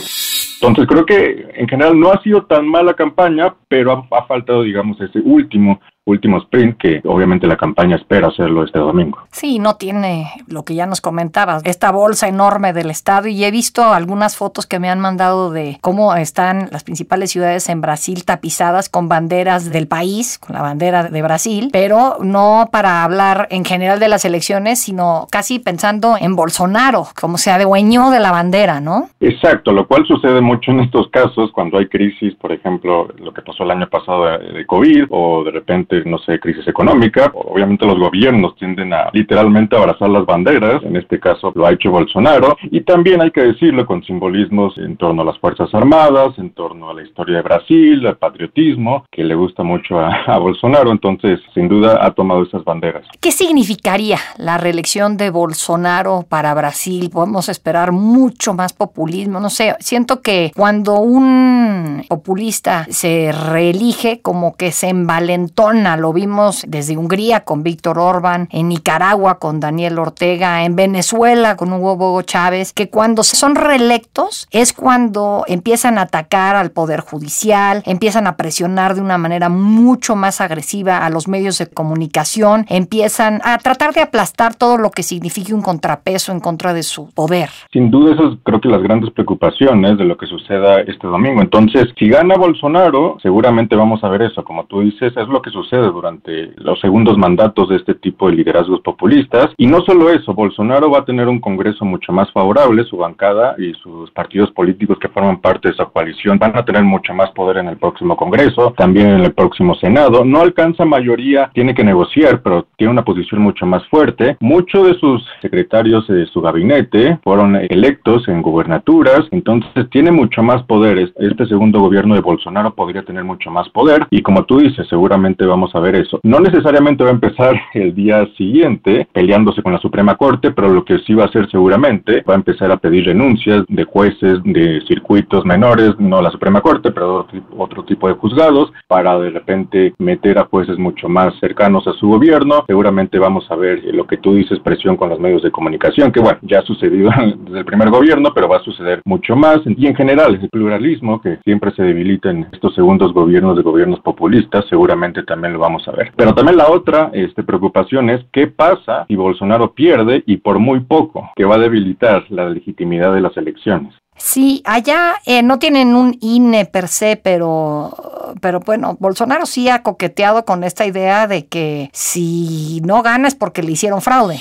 Entonces 0.62 0.86
creo 0.86 1.04
que 1.04 1.44
en 1.54 1.68
general 1.68 1.98
no 1.98 2.12
ha 2.12 2.22
sido 2.22 2.44
tan 2.44 2.66
mala 2.66 2.94
campaña, 2.94 3.52
pero 3.68 3.92
ha, 3.92 4.16
ha 4.16 4.22
faltado, 4.26 4.62
digamos, 4.62 5.00
ese 5.00 5.18
último 5.18 5.80
último 6.06 6.38
sprint 6.38 6.78
que 6.78 7.00
obviamente 7.04 7.46
la 7.46 7.56
campaña 7.56 7.96
espera 7.96 8.28
hacerlo 8.28 8.64
este 8.64 8.78
domingo. 8.78 9.18
Sí, 9.32 9.58
no 9.58 9.74
tiene 9.74 10.30
lo 10.46 10.64
que 10.64 10.74
ya 10.74 10.86
nos 10.86 11.00
comentabas, 11.00 11.62
esta 11.64 11.90
bolsa 11.90 12.28
enorme 12.28 12.72
del 12.72 12.90
Estado 12.90 13.28
y 13.28 13.44
he 13.44 13.50
visto 13.50 13.84
algunas 13.84 14.36
fotos 14.36 14.66
que 14.66 14.78
me 14.78 14.88
han 14.88 15.00
mandado 15.00 15.50
de 15.50 15.78
cómo 15.80 16.14
están 16.14 16.68
las 16.70 16.84
principales 16.84 17.30
ciudades 17.30 17.68
en 17.68 17.80
Brasil 17.80 18.24
tapizadas 18.24 18.88
con 18.88 19.08
banderas 19.08 19.70
del 19.70 19.88
país, 19.88 20.38
con 20.38 20.54
la 20.54 20.62
bandera 20.62 21.04
de 21.04 21.22
Brasil, 21.22 21.70
pero 21.72 22.18
no 22.20 22.68
para 22.70 23.02
hablar 23.02 23.48
en 23.50 23.64
general 23.64 23.98
de 23.98 24.08
las 24.08 24.24
elecciones, 24.24 24.80
sino 24.80 25.26
casi 25.30 25.58
pensando 25.58 26.16
en 26.20 26.36
Bolsonaro, 26.36 27.08
como 27.20 27.36
se 27.36 27.50
adueñó 27.50 28.10
de 28.10 28.20
la 28.20 28.30
bandera, 28.30 28.80
¿no? 28.80 29.08
Exacto, 29.20 29.72
lo 29.72 29.88
cual 29.88 30.06
sucede 30.06 30.40
mucho 30.40 30.70
en 30.70 30.80
estos 30.80 31.08
casos 31.08 31.50
cuando 31.50 31.78
hay 31.78 31.88
crisis, 31.88 32.34
por 32.36 32.52
ejemplo, 32.52 33.08
lo 33.18 33.32
que 33.34 33.42
pasó 33.42 33.64
el 33.64 33.72
año 33.72 33.88
pasado 33.88 34.38
de 34.38 34.64
COVID 34.66 35.06
o 35.10 35.42
de 35.42 35.50
repente 35.50 35.95
no 36.04 36.18
sé, 36.18 36.38
crisis 36.38 36.66
económica. 36.68 37.30
Obviamente 37.34 37.86
los 37.86 37.98
gobiernos 37.98 38.56
tienden 38.56 38.92
a 38.92 39.10
literalmente 39.12 39.76
abrazar 39.76 40.10
las 40.10 40.26
banderas, 40.26 40.82
en 40.82 40.96
este 40.96 41.18
caso 41.18 41.52
lo 41.54 41.66
ha 41.66 41.72
hecho 41.72 41.90
Bolsonaro, 41.90 42.56
y 42.70 42.80
también 42.82 43.20
hay 43.20 43.30
que 43.30 43.42
decirlo 43.42 43.86
con 43.86 44.02
simbolismos 44.04 44.76
en 44.78 44.96
torno 44.96 45.22
a 45.22 45.24
las 45.24 45.38
Fuerzas 45.38 45.72
Armadas, 45.74 46.38
en 46.38 46.50
torno 46.50 46.90
a 46.90 46.94
la 46.94 47.02
historia 47.02 47.36
de 47.36 47.42
Brasil, 47.42 48.06
al 48.06 48.16
patriotismo, 48.16 49.04
que 49.10 49.24
le 49.24 49.34
gusta 49.34 49.62
mucho 49.62 49.98
a, 49.98 50.38
Bolsonaro, 50.46 50.90
entonces 50.90 51.40
sin 51.54 51.68
duda 51.68 51.98
ha 52.04 52.10
tomado 52.12 52.42
esas 52.42 52.64
banderas. 52.64 53.04
¿Qué 53.20 53.32
significaría 53.32 54.18
la 54.38 54.58
reelección 54.58 55.16
de 55.16 55.30
Bolsonaro 55.30 56.24
para 56.28 56.54
Brasil? 56.54 57.10
Podemos 57.12 57.48
esperar 57.48 57.92
mucho 57.92 58.54
más 58.54 58.72
populismo, 58.72 59.40
no 59.40 59.50
sé, 59.50 59.74
siento 59.80 60.20
que 60.22 60.52
cuando 60.54 60.96
un 60.96 62.04
populista 62.08 62.86
se 62.88 63.32
reelige, 63.32 64.20
como 64.20 64.56
que 64.56 64.72
se 64.72 64.88
envalentona 64.88 65.85
lo 65.94 66.12
vimos 66.12 66.64
desde 66.66 66.96
Hungría 66.96 67.44
con 67.44 67.62
Víctor 67.62 67.98
Orban, 68.00 68.48
en 68.50 68.68
Nicaragua 68.68 69.38
con 69.38 69.60
Daniel 69.60 70.00
Ortega, 70.00 70.64
en 70.64 70.74
Venezuela 70.74 71.56
con 71.56 71.72
Hugo 71.72 72.20
Chávez, 72.22 72.72
que 72.72 72.90
cuando 72.90 73.22
son 73.22 73.54
reelectos 73.54 74.48
es 74.50 74.72
cuando 74.72 75.44
empiezan 75.46 75.98
a 75.98 76.02
atacar 76.02 76.56
al 76.56 76.70
Poder 76.70 77.00
Judicial, 77.00 77.82
empiezan 77.84 78.26
a 78.26 78.36
presionar 78.36 78.94
de 78.94 79.02
una 79.02 79.18
manera 79.18 79.48
mucho 79.48 80.16
más 80.16 80.40
agresiva 80.40 81.04
a 81.04 81.10
los 81.10 81.28
medios 81.28 81.58
de 81.58 81.68
comunicación, 81.68 82.64
empiezan 82.68 83.40
a 83.44 83.58
tratar 83.58 83.92
de 83.92 84.00
aplastar 84.00 84.54
todo 84.54 84.78
lo 84.78 84.90
que 84.90 85.02
signifique 85.02 85.52
un 85.52 85.62
contrapeso 85.62 86.32
en 86.32 86.40
contra 86.40 86.72
de 86.72 86.82
su 86.82 87.10
poder. 87.12 87.50
Sin 87.72 87.90
duda, 87.90 88.14
esas 88.14 88.38
creo 88.42 88.60
que 88.60 88.68
las 88.68 88.82
grandes 88.82 89.10
preocupaciones 89.10 89.98
de 89.98 90.04
lo 90.04 90.16
que 90.16 90.26
suceda 90.26 90.80
este 90.80 91.06
domingo. 91.06 91.42
Entonces, 91.42 91.88
si 91.98 92.08
gana 92.08 92.36
Bolsonaro, 92.36 93.18
seguramente 93.22 93.76
vamos 93.76 94.02
a 94.02 94.08
ver 94.08 94.22
eso. 94.22 94.44
Como 94.44 94.64
tú 94.64 94.80
dices, 94.80 95.12
es 95.16 95.28
lo 95.28 95.42
que 95.42 95.50
sucede 95.50 95.75
durante 95.78 96.52
los 96.56 96.80
segundos 96.80 97.16
mandatos 97.18 97.68
de 97.68 97.76
este 97.76 97.94
tipo 97.94 98.28
de 98.28 98.36
liderazgos 98.36 98.80
populistas. 98.80 99.50
Y 99.56 99.66
no 99.66 99.80
solo 99.82 100.10
eso, 100.10 100.34
Bolsonaro 100.34 100.90
va 100.90 101.00
a 101.00 101.04
tener 101.04 101.28
un 101.28 101.40
Congreso 101.40 101.84
mucho 101.84 102.12
más 102.12 102.30
favorable, 102.32 102.84
su 102.84 102.96
bancada 102.96 103.54
y 103.58 103.72
sus 103.74 104.10
partidos 104.10 104.50
políticos 104.52 104.98
que 105.00 105.08
forman 105.08 105.40
parte 105.40 105.68
de 105.68 105.74
esa 105.74 105.86
coalición 105.86 106.38
van 106.38 106.56
a 106.56 106.64
tener 106.64 106.82
mucho 106.82 107.14
más 107.14 107.30
poder 107.30 107.58
en 107.58 107.68
el 107.68 107.76
próximo 107.76 108.16
Congreso, 108.16 108.74
también 108.76 109.08
en 109.08 109.24
el 109.24 109.32
próximo 109.32 109.74
Senado. 109.76 110.24
No 110.24 110.40
alcanza 110.40 110.84
mayoría, 110.84 111.50
tiene 111.54 111.74
que 111.74 111.84
negociar, 111.84 112.42
pero 112.42 112.66
tiene 112.76 112.92
una 112.92 113.04
posición 113.04 113.42
mucho 113.42 113.66
más 113.66 113.86
fuerte. 113.88 114.36
Muchos 114.40 114.86
de 114.86 114.94
sus 114.98 115.24
secretarios 115.40 116.06
de 116.08 116.26
su 116.26 116.40
gabinete 116.40 117.18
fueron 117.22 117.56
electos 117.56 118.26
en 118.28 118.42
gubernaturas, 118.42 119.26
entonces 119.30 119.88
tiene 119.90 120.10
mucho 120.10 120.42
más 120.42 120.62
poder. 120.64 121.12
Este 121.16 121.46
segundo 121.46 121.80
gobierno 121.80 122.14
de 122.14 122.20
Bolsonaro 122.20 122.74
podría 122.74 123.02
tener 123.02 123.24
mucho 123.24 123.50
más 123.50 123.68
poder 123.70 124.06
y 124.10 124.22
como 124.22 124.44
tú 124.44 124.58
dices, 124.58 124.86
seguramente 124.88 125.44
a 125.74 125.80
ver 125.80 125.96
eso. 125.96 126.20
No 126.22 126.40
necesariamente 126.40 127.04
va 127.04 127.10
a 127.10 127.14
empezar 127.14 127.60
el 127.74 127.94
día 127.94 128.26
siguiente 128.36 129.06
peleándose 129.12 129.62
con 129.62 129.72
la 129.72 129.78
Suprema 129.78 130.16
Corte, 130.16 130.50
pero 130.50 130.68
lo 130.68 130.84
que 130.84 130.98
sí 131.00 131.14
va 131.14 131.24
a 131.24 131.26
hacer 131.26 131.48
seguramente 131.50 132.22
va 132.28 132.34
a 132.34 132.36
empezar 132.36 132.70
a 132.70 132.76
pedir 132.76 133.06
renuncias 133.06 133.64
de 133.68 133.84
jueces 133.84 134.40
de 134.44 134.80
circuitos 134.86 135.44
menores, 135.44 135.94
no 135.98 136.20
la 136.20 136.30
Suprema 136.30 136.60
Corte, 136.60 136.90
pero 136.92 137.26
otro 137.56 137.84
tipo 137.84 138.08
de 138.08 138.14
juzgados, 138.14 138.72
para 138.88 139.18
de 139.18 139.30
repente 139.30 139.94
meter 139.98 140.38
a 140.38 140.44
jueces 140.44 140.78
mucho 140.78 141.08
más 141.08 141.34
cercanos 141.40 141.86
a 141.86 141.92
su 141.92 142.08
gobierno. 142.08 142.64
Seguramente 142.66 143.18
vamos 143.18 143.50
a 143.50 143.56
ver 143.56 143.82
lo 143.92 144.06
que 144.06 144.16
tú 144.16 144.34
dices, 144.34 144.58
presión 144.60 144.96
con 144.96 145.08
los 145.08 145.20
medios 145.20 145.42
de 145.42 145.50
comunicación, 145.50 146.12
que 146.12 146.20
bueno, 146.20 146.38
ya 146.42 146.60
ha 146.60 146.62
sucedido 146.62 147.10
desde 147.44 147.58
el 147.58 147.64
primer 147.64 147.90
gobierno, 147.90 148.32
pero 148.34 148.48
va 148.48 148.58
a 148.58 148.64
suceder 148.64 149.00
mucho 149.04 149.36
más. 149.36 149.60
Y 149.64 149.86
en 149.86 149.94
general, 149.94 150.38
el 150.40 150.48
pluralismo 150.48 151.20
que 151.20 151.38
siempre 151.44 151.70
se 151.72 151.82
debilita 151.82 152.30
en 152.30 152.46
estos 152.52 152.74
segundos 152.74 153.12
gobiernos 153.12 153.56
de 153.56 153.62
gobiernos 153.62 154.00
populistas, 154.00 154.64
seguramente 154.68 155.22
también 155.22 155.45
vamos 155.56 155.86
a 155.88 155.92
ver. 155.92 156.12
Pero 156.16 156.34
también 156.34 156.56
la 156.56 156.70
otra 156.70 157.10
este, 157.12 157.42
preocupación 157.42 158.10
es 158.10 158.24
qué 158.32 158.46
pasa 158.46 159.04
si 159.08 159.16
Bolsonaro 159.16 159.72
pierde 159.72 160.22
y 160.26 160.38
por 160.38 160.58
muy 160.58 160.80
poco, 160.80 161.30
que 161.36 161.44
va 161.44 161.56
a 161.56 161.58
debilitar 161.58 162.24
la 162.30 162.48
legitimidad 162.48 163.14
de 163.14 163.20
las 163.20 163.36
elecciones. 163.36 163.94
Sí, 164.18 164.62
allá 164.64 165.16
eh, 165.26 165.42
no 165.42 165.58
tienen 165.58 165.94
un 165.94 166.16
INE 166.20 166.64
per 166.64 166.88
se, 166.88 167.16
pero, 167.16 168.34
pero 168.40 168.60
bueno, 168.60 168.96
Bolsonaro 168.98 169.44
sí 169.44 169.68
ha 169.68 169.82
coqueteado 169.82 170.44
con 170.46 170.64
esta 170.64 170.86
idea 170.86 171.26
de 171.26 171.46
que 171.46 171.90
si 171.92 172.80
no 172.82 173.02
gana 173.02 173.28
es 173.28 173.34
porque 173.34 173.62
le 173.62 173.72
hicieron 173.72 174.00
fraude. 174.00 174.40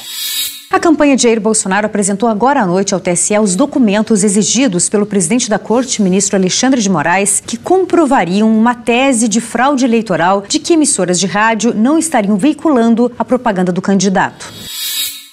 A 0.71 0.79
campanha 0.79 1.15
de 1.15 1.23
Jair 1.23 1.39
Bolsonaro 1.39 1.85
apresentou 1.85 2.27
agora 2.27 2.61
à 2.61 2.65
noite 2.65 2.93
ao 2.93 2.99
TSE 2.99 3.37
os 3.39 3.55
documentos 3.55 4.23
exigidos 4.23 4.89
pelo 4.89 5.05
presidente 5.05 5.49
da 5.49 5.59
Corte, 5.59 6.01
ministro 6.01 6.35
Alexandre 6.35 6.81
de 6.81 6.89
Moraes, 6.89 7.39
que 7.39 7.55
comprovariam 7.55 8.49
uma 8.49 8.73
tese 8.73 9.27
de 9.27 9.39
fraude 9.39 9.85
eleitoral 9.85 10.43
de 10.47 10.59
que 10.59 10.73
emissoras 10.73 11.19
de 11.19 11.27
rádio 11.27 11.73
não 11.73 11.97
estariam 11.97 12.35
veiculando 12.35 13.11
a 13.17 13.23
propaganda 13.23 13.71
do 13.71 13.81
candidato. 13.81 14.51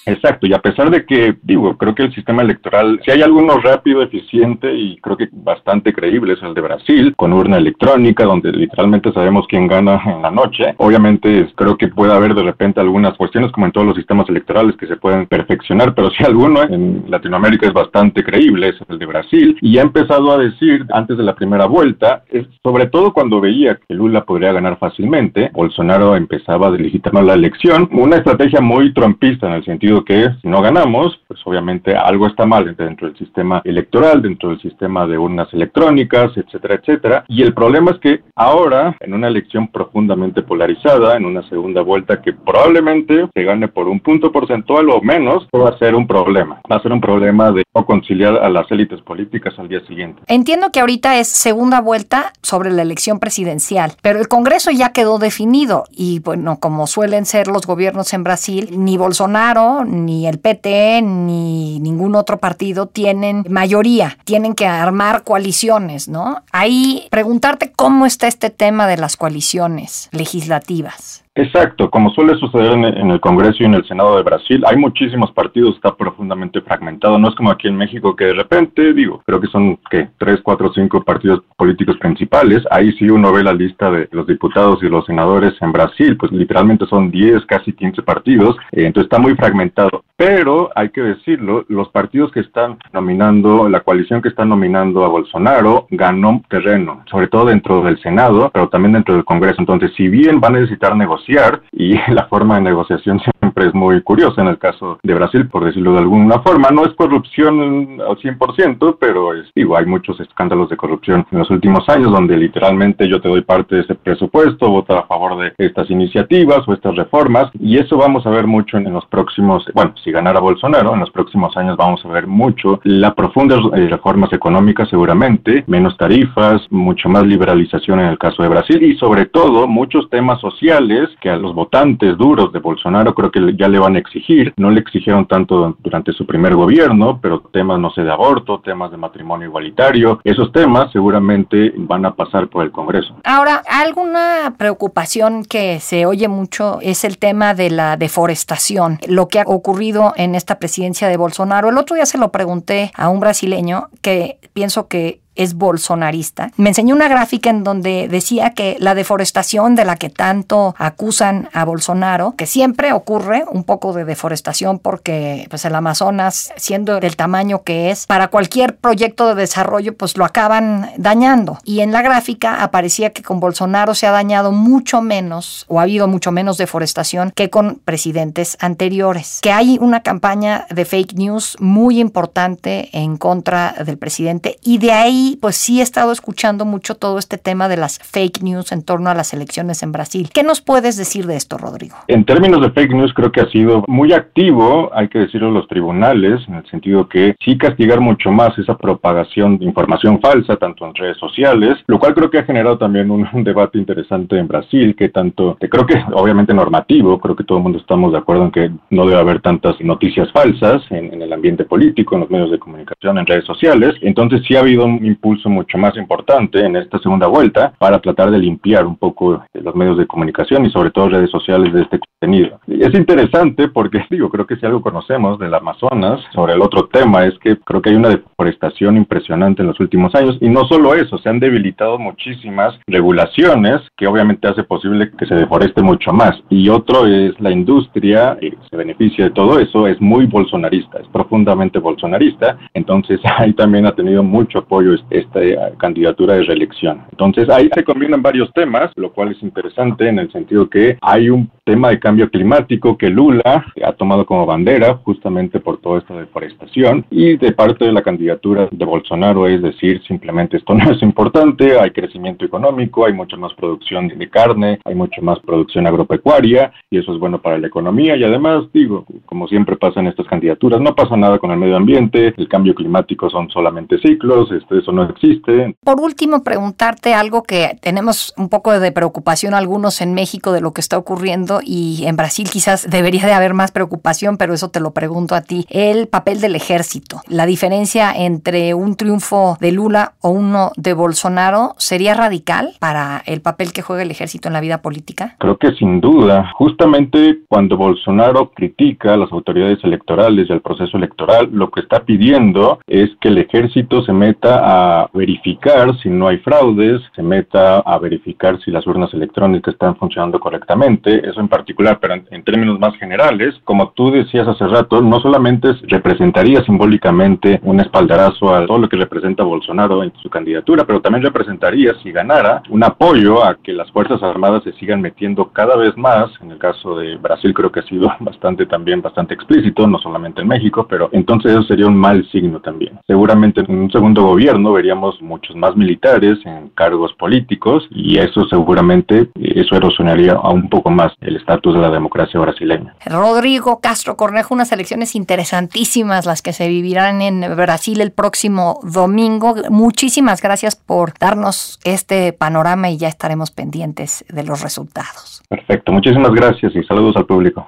Exacto, 0.05 0.47
y 0.47 0.53
a 0.53 0.59
pesar 0.59 0.89
de 0.89 1.05
que, 1.05 1.35
digo, 1.43 1.77
creo 1.77 1.95
que 1.95 2.03
el 2.03 2.13
sistema 2.13 2.41
electoral, 2.41 2.99
si 3.05 3.11
hay 3.11 3.21
alguno 3.21 3.57
rápido, 3.57 4.01
eficiente 4.01 4.73
y 4.73 4.97
creo 4.97 5.17
que 5.17 5.29
bastante 5.31 5.93
creíble, 5.93 6.33
es 6.33 6.43
el 6.43 6.53
de 6.53 6.61
Brasil, 6.61 7.13
con 7.15 7.33
urna 7.33 7.57
electrónica, 7.57 8.25
donde 8.25 8.51
literalmente 8.51 9.11
sabemos 9.13 9.45
quién 9.47 9.67
gana 9.67 10.01
en 10.05 10.21
la 10.21 10.31
noche. 10.31 10.75
Obviamente 10.77 11.47
creo 11.55 11.77
que 11.77 11.87
puede 11.87 12.13
haber 12.13 12.33
de 12.33 12.43
repente 12.43 12.79
algunas 12.79 13.15
cuestiones, 13.17 13.51
como 13.51 13.65
en 13.65 13.71
todos 13.71 13.87
los 13.87 13.95
sistemas 13.95 14.27
electorales, 14.29 14.75
que 14.75 14.87
se 14.87 14.97
pueden 14.97 15.25
perfeccionar, 15.27 15.95
pero 15.95 16.09
si 16.11 16.23
alguno 16.23 16.63
en 16.63 17.05
Latinoamérica 17.07 17.67
es 17.67 17.73
bastante 17.73 18.23
creíble, 18.23 18.69
es 18.69 18.75
el 18.89 18.99
de 18.99 19.05
Brasil, 19.05 19.57
y 19.61 19.77
ha 19.77 19.81
empezado 19.81 20.31
a 20.31 20.37
decir 20.37 20.85
antes 20.91 21.17
de 21.17 21.23
la 21.23 21.35
primera 21.35 21.65
vuelta, 21.65 22.23
sobre 22.61 22.87
todo 22.87 23.13
cuando 23.13 23.39
veía 23.39 23.79
que 23.87 23.93
Lula 23.93 24.25
podría 24.25 24.51
ganar 24.51 24.77
fácilmente, 24.77 25.49
Bolsonaro 25.53 26.15
empezaba 26.15 26.67
a 26.67 26.71
legitimar 26.71 27.23
la 27.23 27.33
elección, 27.35 27.89
una 27.91 28.17
estrategia 28.17 28.61
muy 28.61 28.93
trompista 28.93 29.47
en 29.47 29.53
el 29.53 29.65
sentido 29.65 29.92
que 30.01 30.29
si 30.41 30.47
no 30.47 30.61
ganamos, 30.61 31.19
pues 31.27 31.39
obviamente 31.45 31.95
algo 31.95 32.27
está 32.27 32.45
mal 32.45 32.75
dentro 32.75 33.07
del 33.07 33.17
sistema 33.17 33.61
electoral, 33.63 34.21
dentro 34.21 34.49
del 34.49 34.61
sistema 34.61 35.05
de 35.05 35.17
urnas 35.17 35.53
electrónicas, 35.53 36.35
etcétera, 36.35 36.75
etcétera. 36.75 37.25
Y 37.27 37.43
el 37.43 37.53
problema 37.53 37.91
es 37.91 37.99
que 37.99 38.21
ahora, 38.35 38.95
en 38.99 39.13
una 39.13 39.27
elección 39.27 39.67
profundamente 39.67 40.41
polarizada, 40.41 41.17
en 41.17 41.25
una 41.25 41.47
segunda 41.49 41.81
vuelta 41.81 42.21
que 42.21 42.33
probablemente 42.33 43.27
se 43.33 43.43
gane 43.43 43.67
por 43.67 43.87
un 43.87 43.99
punto 43.99 44.31
porcentual 44.31 44.89
o 44.89 45.01
menos, 45.01 45.47
va 45.55 45.69
a 45.69 45.77
ser 45.77 45.95
un 45.95 46.07
problema. 46.07 46.61
Va 46.71 46.77
a 46.77 46.81
ser 46.81 46.91
un 46.91 47.01
problema 47.01 47.51
de 47.51 47.62
no 47.73 47.85
conciliar 47.85 48.35
a 48.35 48.49
las 48.49 48.69
élites 48.71 49.01
políticas 49.01 49.53
al 49.57 49.67
día 49.67 49.85
siguiente. 49.87 50.21
Entiendo 50.27 50.71
que 50.71 50.79
ahorita 50.79 51.19
es 51.19 51.27
segunda 51.27 51.81
vuelta 51.81 52.33
sobre 52.41 52.71
la 52.71 52.81
elección 52.81 53.19
presidencial, 53.19 53.93
pero 54.01 54.19
el 54.19 54.27
Congreso 54.27 54.71
ya 54.71 54.89
quedó 54.89 55.17
definido 55.17 55.85
y 55.91 56.19
bueno, 56.19 56.59
como 56.59 56.87
suelen 56.87 57.25
ser 57.25 57.47
los 57.47 57.65
gobiernos 57.65 58.13
en 58.13 58.23
Brasil, 58.23 58.69
ni 58.77 58.97
Bolsonaro 58.97 59.85
ni 59.85 60.27
el 60.27 60.39
PT, 60.39 61.01
ni 61.01 61.79
ningún 61.79 62.15
otro 62.15 62.37
partido 62.37 62.87
tienen 62.87 63.43
mayoría, 63.49 64.17
tienen 64.23 64.53
que 64.53 64.67
armar 64.67 65.23
coaliciones, 65.23 66.07
¿no? 66.07 66.43
Ahí 66.51 67.07
preguntarte 67.09 67.71
cómo 67.75 68.05
está 68.05 68.27
este 68.27 68.49
tema 68.49 68.87
de 68.87 68.97
las 68.97 69.17
coaliciones 69.17 70.09
legislativas. 70.11 71.22
Exacto, 71.35 71.89
como 71.89 72.11
suele 72.11 72.35
suceder 72.35 72.73
en 72.73 73.09
el 73.09 73.19
Congreso 73.19 73.63
y 73.63 73.65
en 73.65 73.73
el 73.73 73.83
Senado 73.87 74.17
de 74.17 74.21
Brasil, 74.21 74.63
hay 74.67 74.77
muchísimos 74.77 75.31
partidos, 75.31 75.75
está 75.75 75.95
profundamente 75.95 76.61
fragmentado, 76.61 77.17
no 77.17 77.27
es 77.27 77.33
como 77.33 77.49
aquí 77.49 77.67
en 77.67 77.75
México 77.75 78.15
que 78.15 78.25
de 78.25 78.33
repente, 78.35 78.93
digo, 78.93 79.23
creo 79.25 79.41
que 79.41 79.47
son 79.47 79.79
que 79.89 80.09
tres, 80.19 80.41
cuatro, 80.43 80.71
cinco 80.71 81.03
partidos 81.03 81.41
políticos 81.57 81.97
principales, 81.97 82.61
ahí 82.69 82.91
sí 82.99 83.09
uno 83.09 83.33
ve 83.33 83.43
la 83.43 83.53
lista 83.53 83.89
de 83.89 84.07
los 84.11 84.27
diputados 84.27 84.83
y 84.83 84.89
los 84.89 85.07
senadores 85.07 85.55
en 85.59 85.71
Brasil, 85.71 86.15
pues 86.17 86.31
literalmente 86.31 86.85
son 86.85 87.09
10, 87.09 87.47
casi 87.47 87.73
15 87.73 88.03
partidos, 88.03 88.55
eh, 88.71 88.85
entonces 88.85 89.05
está 89.05 89.17
muy 89.17 89.33
fragmentado, 89.33 90.03
pero 90.15 90.69
hay 90.75 90.89
que 90.89 91.01
decirlo, 91.01 91.65
los 91.67 91.89
partidos 91.89 92.31
que 92.31 92.41
están 92.41 92.77
nominando, 92.93 93.67
la 93.69 93.79
coalición 93.79 94.21
que 94.21 94.29
está 94.29 94.45
nominando 94.45 95.03
a 95.03 95.07
Bolsonaro 95.07 95.87
ganó 95.89 96.43
terreno, 96.47 97.03
sobre 97.09 97.27
todo 97.27 97.45
dentro 97.45 97.81
del 97.81 97.99
Senado, 98.03 98.51
pero 98.53 98.69
también 98.69 98.93
dentro 98.93 99.15
del 99.15 99.25
Congreso, 99.25 99.55
entonces 99.57 99.91
si 99.97 100.09
bien 100.09 100.39
va 100.39 100.49
a 100.49 100.51
necesitar 100.51 100.95
negociar, 100.95 101.22
y 101.71 101.93
la 102.11 102.27
forma 102.27 102.55
de 102.55 102.61
negociación 102.61 103.19
siempre 103.53 103.67
es 103.67 103.75
muy 103.75 104.01
curiosa 104.01 104.41
en 104.41 104.47
el 104.47 104.57
caso 104.57 104.97
de 105.03 105.13
Brasil, 105.13 105.47
por 105.47 105.63
decirlo 105.63 105.93
de 105.93 105.99
alguna 105.99 106.39
forma. 106.39 106.69
No 106.71 106.85
es 106.85 106.93
corrupción 106.93 107.99
al 108.01 108.17
100%, 108.17 108.97
pero 108.99 109.33
es, 109.35 109.47
digo, 109.55 109.77
hay 109.77 109.85
muchos 109.85 110.19
escándalos 110.19 110.69
de 110.69 110.77
corrupción 110.77 111.25
en 111.31 111.39
los 111.39 111.51
últimos 111.51 111.87
años 111.87 112.11
donde 112.11 112.35
literalmente 112.35 113.07
yo 113.07 113.21
te 113.21 113.29
doy 113.29 113.41
parte 113.41 113.75
de 113.75 113.81
ese 113.81 113.93
presupuesto, 113.93 114.69
vota 114.69 114.99
a 114.99 115.03
favor 115.03 115.37
de 115.37 115.53
estas 115.57 115.89
iniciativas 115.91 116.67
o 116.67 116.73
estas 116.73 116.95
reformas 116.95 117.51
y 117.59 117.77
eso 117.77 117.95
vamos 117.95 118.25
a 118.25 118.31
ver 118.31 118.47
mucho 118.47 118.77
en, 118.77 118.91
los 118.91 119.05
próximos, 119.05 119.65
bueno, 119.75 119.93
si 120.03 120.11
ganara 120.11 120.39
Bolsonaro, 120.39 120.93
en 120.93 121.01
los 121.01 121.11
próximos 121.11 121.55
años 121.55 121.77
vamos 121.77 122.03
a 122.05 122.09
ver 122.09 122.25
mucho 122.25 122.79
la 122.83 123.13
profunda 123.13 123.57
eh, 123.75 123.87
reformas 123.87 124.33
económicas 124.33 124.89
seguramente, 124.89 125.63
menos 125.67 125.95
tarifas, 125.97 126.61
mucho 126.71 127.07
más 127.07 127.23
liberalización 127.23 127.99
en 127.99 128.07
el 128.07 128.17
caso 128.17 128.41
de 128.41 128.49
Brasil 128.49 128.81
y 128.81 128.97
sobre 128.97 129.25
todo 129.25 129.67
muchos 129.67 130.09
temas 130.09 130.41
sociales 130.41 131.09
que 131.21 131.29
a 131.29 131.37
los 131.37 131.53
votantes 131.53 132.17
duros 132.17 132.51
de 132.51 132.59
Bolsonaro 132.59 133.13
creo 133.13 133.31
que 133.31 133.42
ya 133.51 133.67
le 133.67 133.79
van 133.79 133.95
a 133.95 133.99
exigir. 133.99 134.53
No 134.57 134.69
le 134.69 134.79
exigieron 134.79 135.27
tanto 135.27 135.75
durante 135.79 136.13
su 136.13 136.25
primer 136.25 136.55
gobierno, 136.55 137.19
pero 137.21 137.41
temas, 137.51 137.79
no 137.79 137.91
sé, 137.91 138.03
de 138.03 138.11
aborto, 138.11 138.59
temas 138.59 138.91
de 138.91 138.97
matrimonio 138.97 139.47
igualitario, 139.47 140.19
esos 140.23 140.51
temas 140.51 140.91
seguramente 140.91 141.73
van 141.75 142.05
a 142.05 142.13
pasar 142.15 142.47
por 142.47 142.63
el 142.63 142.71
Congreso. 142.71 143.15
Ahora, 143.23 143.61
alguna 143.69 144.55
preocupación 144.57 145.43
que 145.43 145.79
se 145.79 146.05
oye 146.05 146.27
mucho 146.27 146.79
es 146.81 147.03
el 147.03 147.17
tema 147.17 147.53
de 147.53 147.69
la 147.69 147.97
deforestación, 147.97 148.99
lo 149.07 149.27
que 149.27 149.39
ha 149.39 149.43
ocurrido 149.45 150.13
en 150.15 150.35
esta 150.35 150.59
presidencia 150.59 151.07
de 151.07 151.17
Bolsonaro. 151.17 151.69
El 151.69 151.77
otro 151.77 151.95
día 151.95 152.05
se 152.05 152.17
lo 152.17 152.31
pregunté 152.31 152.91
a 152.95 153.09
un 153.09 153.19
brasileño 153.19 153.87
que 154.01 154.37
pienso 154.53 154.87
que 154.87 155.22
es 155.35 155.55
bolsonarista. 155.55 156.51
Me 156.57 156.69
enseñó 156.69 156.95
una 156.95 157.07
gráfica 157.07 157.49
en 157.49 157.63
donde 157.63 158.07
decía 158.09 158.51
que 158.51 158.77
la 158.79 158.95
deforestación 158.95 159.75
de 159.75 159.85
la 159.85 159.95
que 159.95 160.09
tanto 160.09 160.75
acusan 160.77 161.49
a 161.53 161.65
Bolsonaro, 161.65 162.35
que 162.37 162.45
siempre 162.45 162.93
ocurre 162.93 163.45
un 163.51 163.63
poco 163.63 163.93
de 163.93 164.05
deforestación 164.05 164.79
porque 164.79 165.47
pues 165.49 165.65
el 165.65 165.75
Amazonas, 165.75 166.53
siendo 166.57 166.99
del 166.99 167.15
tamaño 167.15 167.63
que 167.63 167.91
es, 167.91 168.05
para 168.05 168.27
cualquier 168.27 168.75
proyecto 168.75 169.27
de 169.27 169.35
desarrollo 169.35 169.95
pues 169.95 170.17
lo 170.17 170.25
acaban 170.25 170.91
dañando. 170.97 171.59
Y 171.63 171.81
en 171.81 171.91
la 171.91 172.01
gráfica 172.01 172.63
aparecía 172.63 173.11
que 173.11 173.23
con 173.23 173.39
Bolsonaro 173.39 173.95
se 173.95 174.07
ha 174.07 174.11
dañado 174.11 174.51
mucho 174.51 175.01
menos 175.01 175.65
o 175.67 175.79
ha 175.79 175.83
habido 175.83 176.07
mucho 176.07 176.31
menos 176.31 176.57
deforestación 176.57 177.31
que 177.35 177.49
con 177.49 177.81
presidentes 177.83 178.57
anteriores. 178.59 179.39
Que 179.41 179.51
hay 179.51 179.77
una 179.81 180.01
campaña 180.01 180.67
de 180.69 180.85
fake 180.85 181.13
news 181.13 181.57
muy 181.59 181.99
importante 181.99 182.89
en 182.93 183.17
contra 183.17 183.75
del 183.85 183.97
presidente 183.97 184.57
y 184.63 184.77
de 184.77 184.91
ahí 184.91 185.22
pues 185.41 185.55
sí 185.55 185.79
he 185.79 185.83
estado 185.83 186.11
escuchando 186.11 186.65
mucho 186.65 186.95
todo 186.95 187.17
este 187.17 187.37
tema 187.37 187.67
de 187.67 187.77
las 187.77 187.99
fake 187.99 188.41
news 188.41 188.71
en 188.71 188.83
torno 188.83 189.09
a 189.09 189.13
las 189.13 189.33
elecciones 189.33 189.83
en 189.83 189.91
Brasil. 189.91 190.29
¿Qué 190.33 190.43
nos 190.43 190.61
puedes 190.61 190.97
decir 190.97 191.25
de 191.25 191.35
esto, 191.35 191.57
Rodrigo? 191.57 191.95
En 192.07 192.25
términos 192.25 192.61
de 192.61 192.71
fake 192.71 192.93
news, 192.93 193.13
creo 193.13 193.31
que 193.31 193.41
ha 193.41 193.49
sido 193.49 193.83
muy 193.87 194.13
activo, 194.13 194.89
hay 194.93 195.07
que 195.07 195.19
decirlo, 195.19 195.51
los 195.51 195.67
tribunales, 195.67 196.41
en 196.47 196.55
el 196.55 196.65
sentido 196.69 197.07
que 197.07 197.35
sí 197.43 197.57
castigar 197.57 197.99
mucho 197.99 198.31
más 198.31 198.57
esa 198.57 198.77
propagación 198.77 199.57
de 199.57 199.65
información 199.65 200.19
falsa, 200.19 200.57
tanto 200.57 200.85
en 200.85 200.95
redes 200.95 201.17
sociales, 201.17 201.77
lo 201.87 201.99
cual 201.99 202.13
creo 202.13 202.29
que 202.29 202.39
ha 202.39 202.43
generado 202.43 202.77
también 202.77 203.09
un, 203.11 203.23
debate 203.43 203.77
interesante 203.77 204.37
en 204.37 204.47
Brasil, 204.47 204.95
que 204.95 205.09
tanto, 205.09 205.57
creo 205.59 205.85
que 205.85 206.01
obviamente 206.13 206.53
normativo, 206.53 207.19
creo 207.19 207.35
que 207.35 207.43
todo 207.43 207.57
el 207.57 207.63
mundo 207.63 207.79
estamos 207.79 208.11
de 208.11 208.17
acuerdo 208.17 208.45
en 208.45 208.51
que 208.51 208.71
no 208.89 209.05
debe 209.05 209.19
haber 209.19 209.41
tantas 209.41 209.79
noticias 209.81 210.31
falsas 210.31 210.81
en, 210.91 211.13
en 211.13 211.21
el 211.21 211.33
ambiente 211.33 211.65
político, 211.65 212.15
en 212.15 212.21
los 212.21 212.29
medios 212.29 212.51
de 212.51 212.59
comunicación, 212.59 213.17
en 213.17 213.25
redes 213.25 213.45
sociales. 213.45 213.95
Entonces 214.01 214.41
sí 214.47 214.55
ha 214.55 214.59
habido 214.59 214.85
un 214.85 215.12
impulso 215.13 215.49
mucho 215.49 215.77
más 215.77 215.95
importante 215.97 216.59
en 216.65 216.75
esta 216.75 216.99
segunda 216.99 217.27
vuelta 217.27 217.73
para 217.77 217.99
tratar 217.99 218.31
de 218.31 218.39
limpiar 218.39 218.85
un 218.85 218.97
poco 218.97 219.43
los 219.53 219.75
medios 219.75 219.97
de 219.97 220.07
comunicación 220.07 220.65
y 220.65 220.71
sobre 220.71 220.91
todo 220.91 221.09
redes 221.09 221.31
sociales 221.31 221.73
de 221.73 221.81
este 221.83 221.99
contenido. 221.99 222.59
es 222.67 222.93
interesante 222.93 223.67
porque 223.67 224.05
digo, 224.09 224.29
creo 224.29 224.45
que 224.45 224.55
si 224.55 224.65
algo 224.65 224.81
conocemos 224.81 225.39
del 225.39 225.53
Amazonas 225.53 226.21
sobre 226.33 226.53
el 226.53 226.61
otro 226.61 226.87
tema 226.91 227.25
es 227.25 227.37
que 227.39 227.57
creo 227.57 227.81
que 227.81 227.91
hay 227.91 227.95
una 227.95 228.09
deforestación 228.09 228.97
impresionante 228.97 229.61
en 229.61 229.69
los 229.69 229.79
últimos 229.79 230.13
años 230.15 230.37
y 230.41 230.49
no 230.49 230.65
solo 230.65 230.95
eso, 230.95 231.17
se 231.17 231.29
han 231.29 231.39
debilitado 231.39 231.97
muchísimas 231.97 232.79
regulaciones 232.87 233.81
que 233.97 234.07
obviamente 234.07 234.47
hace 234.47 234.63
posible 234.63 235.11
que 235.17 235.25
se 235.25 235.35
deforeste 235.35 235.81
mucho 235.81 236.11
más. 236.11 236.41
Y 236.49 236.69
otro 236.69 237.05
es 237.07 237.39
la 237.39 237.51
industria, 237.51 238.37
que 238.39 238.57
se 238.69 238.77
beneficia 238.77 239.25
de 239.25 239.31
todo 239.31 239.59
eso, 239.59 239.87
es 239.87 239.99
muy 240.01 240.25
bolsonarista, 240.25 240.99
es 240.99 241.07
profundamente 241.07 241.79
bolsonarista, 241.79 242.57
entonces 242.73 243.19
ahí 243.37 243.53
también 243.53 243.85
ha 243.85 243.95
tenido 243.95 244.23
mucho 244.23 244.59
apoyo 244.59 244.93
esta 245.09 245.43
eh, 245.43 245.57
candidatura 245.77 246.35
de 246.35 246.43
reelección. 246.43 247.01
Entonces 247.11 247.49
ahí 247.49 247.69
se 247.73 247.83
combinan 247.83 248.21
varios 248.21 248.51
temas, 248.53 248.91
lo 248.95 249.11
cual 249.11 249.31
es 249.31 249.41
interesante 249.43 250.07
en 250.07 250.19
el 250.19 250.31
sentido 250.31 250.69
que 250.69 250.97
hay 251.01 251.29
un 251.29 251.49
tema 251.65 251.89
de 251.89 251.99
cambio 251.99 252.29
climático 252.29 252.97
que 252.97 253.09
Lula 253.09 253.65
ha 253.83 253.91
tomado 253.93 254.25
como 254.25 254.45
bandera 254.45 254.95
justamente 255.03 255.59
por 255.59 255.79
toda 255.79 255.99
esta 255.99 256.15
deforestación 256.15 257.05
y 257.09 257.37
de 257.37 257.53
parte 257.53 257.85
de 257.85 257.93
la 257.93 258.01
candidatura 258.01 258.67
de 258.69 258.85
Bolsonaro 258.85 259.47
es 259.47 259.61
decir 259.61 260.01
simplemente 260.05 260.57
esto 260.57 260.73
no 260.75 260.91
es 260.91 261.01
importante, 261.01 261.79
hay 261.79 261.91
crecimiento 261.91 262.45
económico, 262.45 263.05
hay 263.05 263.13
mucha 263.13 263.37
más 263.37 263.53
producción 263.53 264.09
de 264.09 264.29
carne, 264.29 264.79
hay 264.83 264.95
mucha 264.95 265.21
más 265.21 265.39
producción 265.39 265.87
agropecuaria 265.87 266.73
y 266.89 266.97
eso 266.97 267.13
es 267.13 267.19
bueno 267.19 267.41
para 267.41 267.57
la 267.57 267.67
economía 267.67 268.15
y 268.15 268.23
además 268.23 268.65
digo, 268.73 269.05
como 269.25 269.47
siempre 269.47 269.77
pasa 269.77 269.99
en 269.99 270.07
estas 270.07 270.27
candidaturas, 270.27 270.81
no 270.81 270.95
pasa 270.95 271.15
nada 271.15 271.39
con 271.39 271.51
el 271.51 271.57
medio 271.57 271.77
ambiente, 271.77 272.33
el 272.35 272.47
cambio 272.47 272.75
climático 272.75 273.29
son 273.29 273.49
solamente 273.49 273.97
ciclos, 273.99 274.51
este, 274.51 274.79
eso 274.79 274.91
no 274.93 275.03
existe. 275.09 275.75
Por 275.83 275.99
último, 275.99 276.43
preguntarte 276.43 277.13
algo 277.13 277.43
que 277.43 277.77
tenemos 277.81 278.33
un 278.37 278.49
poco 278.49 278.79
de 278.79 278.91
preocupación 278.91 279.53
algunos 279.53 280.01
en 280.01 280.13
México 280.13 280.51
de 280.51 280.61
lo 280.61 280.71
que 280.71 280.81
está 280.81 280.97
ocurriendo 280.97 281.59
y 281.63 282.05
en 282.05 282.15
Brasil 282.15 282.49
quizás 282.49 282.87
debería 282.89 283.25
de 283.25 283.33
haber 283.33 283.53
más 283.53 283.71
preocupación, 283.71 284.37
pero 284.37 284.53
eso 284.53 284.69
te 284.69 284.79
lo 284.79 284.91
pregunto 284.91 285.35
a 285.35 285.41
ti. 285.41 285.65
El 285.69 286.07
papel 286.07 286.39
del 286.41 286.55
ejército, 286.55 287.21
la 287.27 287.45
diferencia 287.45 288.13
entre 288.15 288.73
un 288.73 288.95
triunfo 288.95 289.57
de 289.59 289.71
Lula 289.71 290.13
o 290.21 290.29
uno 290.29 290.71
de 290.77 290.93
Bolsonaro 290.93 291.73
sería 291.77 292.13
radical 292.13 292.73
para 292.79 293.21
el 293.25 293.41
papel 293.41 293.73
que 293.73 293.81
juega 293.81 294.03
el 294.03 294.11
ejército 294.11 294.47
en 294.47 294.53
la 294.53 294.61
vida 294.61 294.81
política? 294.81 295.35
Creo 295.39 295.57
que 295.57 295.73
sin 295.73 295.99
duda, 295.99 296.51
justamente 296.55 297.39
cuando 297.47 297.77
Bolsonaro 297.77 298.51
critica 298.51 299.13
a 299.13 299.17
las 299.17 299.31
autoridades 299.31 299.83
electorales 299.83 300.49
y 300.49 300.53
al 300.53 300.61
proceso 300.61 300.97
electoral, 300.97 301.49
lo 301.51 301.69
que 301.71 301.81
está 301.81 302.03
pidiendo 302.03 302.79
es 302.87 303.09
que 303.21 303.29
el 303.29 303.37
ejército 303.37 304.03
se 304.03 304.13
meta 304.13 304.59
a 304.63 304.82
verificar 305.13 305.95
si 305.99 306.09
no 306.09 306.27
hay 306.27 306.37
fraudes, 306.37 307.01
se 307.15 307.23
meta 307.23 307.79
a 307.79 307.97
verificar 307.99 308.59
si 308.61 308.71
las 308.71 308.85
urnas 308.87 309.13
electrónicas 309.13 309.73
están 309.73 309.95
funcionando 309.95 310.39
correctamente, 310.39 311.27
eso 311.27 311.39
en 311.39 311.47
particular, 311.47 311.99
pero 311.99 312.15
en, 312.15 312.43
términos 312.43 312.79
más 312.79 312.95
generales, 312.97 313.55
como 313.63 313.89
tú 313.89 314.11
decías 314.11 314.47
hace 314.47 314.67
rato, 314.67 315.01
no 315.01 315.19
solamente 315.19 315.73
representaría 315.83 316.63
simbólicamente 316.63 317.59
un 317.63 317.79
espaldarazo 317.79 318.53
a 318.53 318.65
todo 318.65 318.79
lo 318.79 318.89
que 318.89 318.97
representa 318.97 319.43
Bolsonaro 319.43 320.03
en 320.03 320.13
su 320.21 320.29
candidatura, 320.29 320.83
pero 320.85 321.01
también 321.01 321.23
representaría, 321.23 321.93
si 322.03 322.11
ganara, 322.11 322.61
un 322.69 322.83
apoyo 322.83 323.43
a 323.45 323.55
que 323.55 323.73
las 323.73 323.91
Fuerzas 323.91 324.21
Armadas 324.21 324.63
se 324.63 324.73
sigan 324.73 325.01
metiendo 325.01 325.51
cada 325.51 325.75
vez 325.77 325.95
más, 325.97 326.31
en 326.41 326.51
el 326.51 326.57
caso 326.57 326.97
de 326.97 327.15
Brasil 327.17 327.53
creo 327.53 327.71
que 327.71 327.79
ha 327.79 327.83
sido 327.83 328.11
bastante 328.19 328.65
también, 328.65 329.01
bastante 329.01 329.33
explícito, 329.33 329.87
no 329.87 329.99
solamente 329.99 330.41
en 330.41 330.47
México, 330.47 330.85
pero 330.89 331.09
entonces 331.11 331.51
eso 331.51 331.63
sería 331.63 331.87
un 331.87 331.95
mal 331.95 332.27
signo 332.29 332.59
también. 332.59 332.99
Seguramente 333.07 333.61
en 333.61 333.71
un 333.75 333.91
segundo 333.91 334.23
gobierno 334.23 334.72
veríamos 334.73 335.21
muchos 335.21 335.55
más 335.55 335.75
militares 335.75 336.39
en 336.45 336.69
cargos 336.69 337.13
políticos 337.13 337.87
y 337.91 338.17
eso 338.17 338.45
seguramente, 338.49 339.29
eso 339.35 339.75
erosionaría 339.75 340.33
aún 340.33 340.63
un 340.63 340.69
poco 340.69 340.89
más 340.89 341.13
el 341.21 341.35
estatus 341.35 341.75
de 341.75 341.81
la 341.81 341.89
democracia 341.89 342.39
brasileña. 342.39 342.95
Rodrigo 343.05 343.79
Castro 343.79 344.15
Cornejo, 344.15 344.53
unas 344.53 344.71
elecciones 344.71 345.15
interesantísimas 345.15 346.25
las 346.25 346.41
que 346.41 346.53
se 346.53 346.67
vivirán 346.67 347.21
en 347.21 347.55
Brasil 347.55 348.01
el 348.01 348.11
próximo 348.11 348.79
domingo. 348.83 349.55
Muchísimas 349.69 350.41
gracias 350.41 350.75
por 350.75 351.13
darnos 351.17 351.79
este 351.83 352.33
panorama 352.33 352.89
y 352.89 352.97
ya 352.97 353.07
estaremos 353.07 353.51
pendientes 353.51 354.25
de 354.29 354.43
los 354.43 354.61
resultados. 354.61 355.41
Perfecto, 355.49 355.91
muchísimas 355.91 356.31
gracias 356.31 356.75
y 356.75 356.83
saludos 356.83 357.15
al 357.17 357.25
público. 357.25 357.67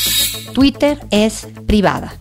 Twitter 0.53 0.99
es 1.11 1.47
privada. 1.65 2.13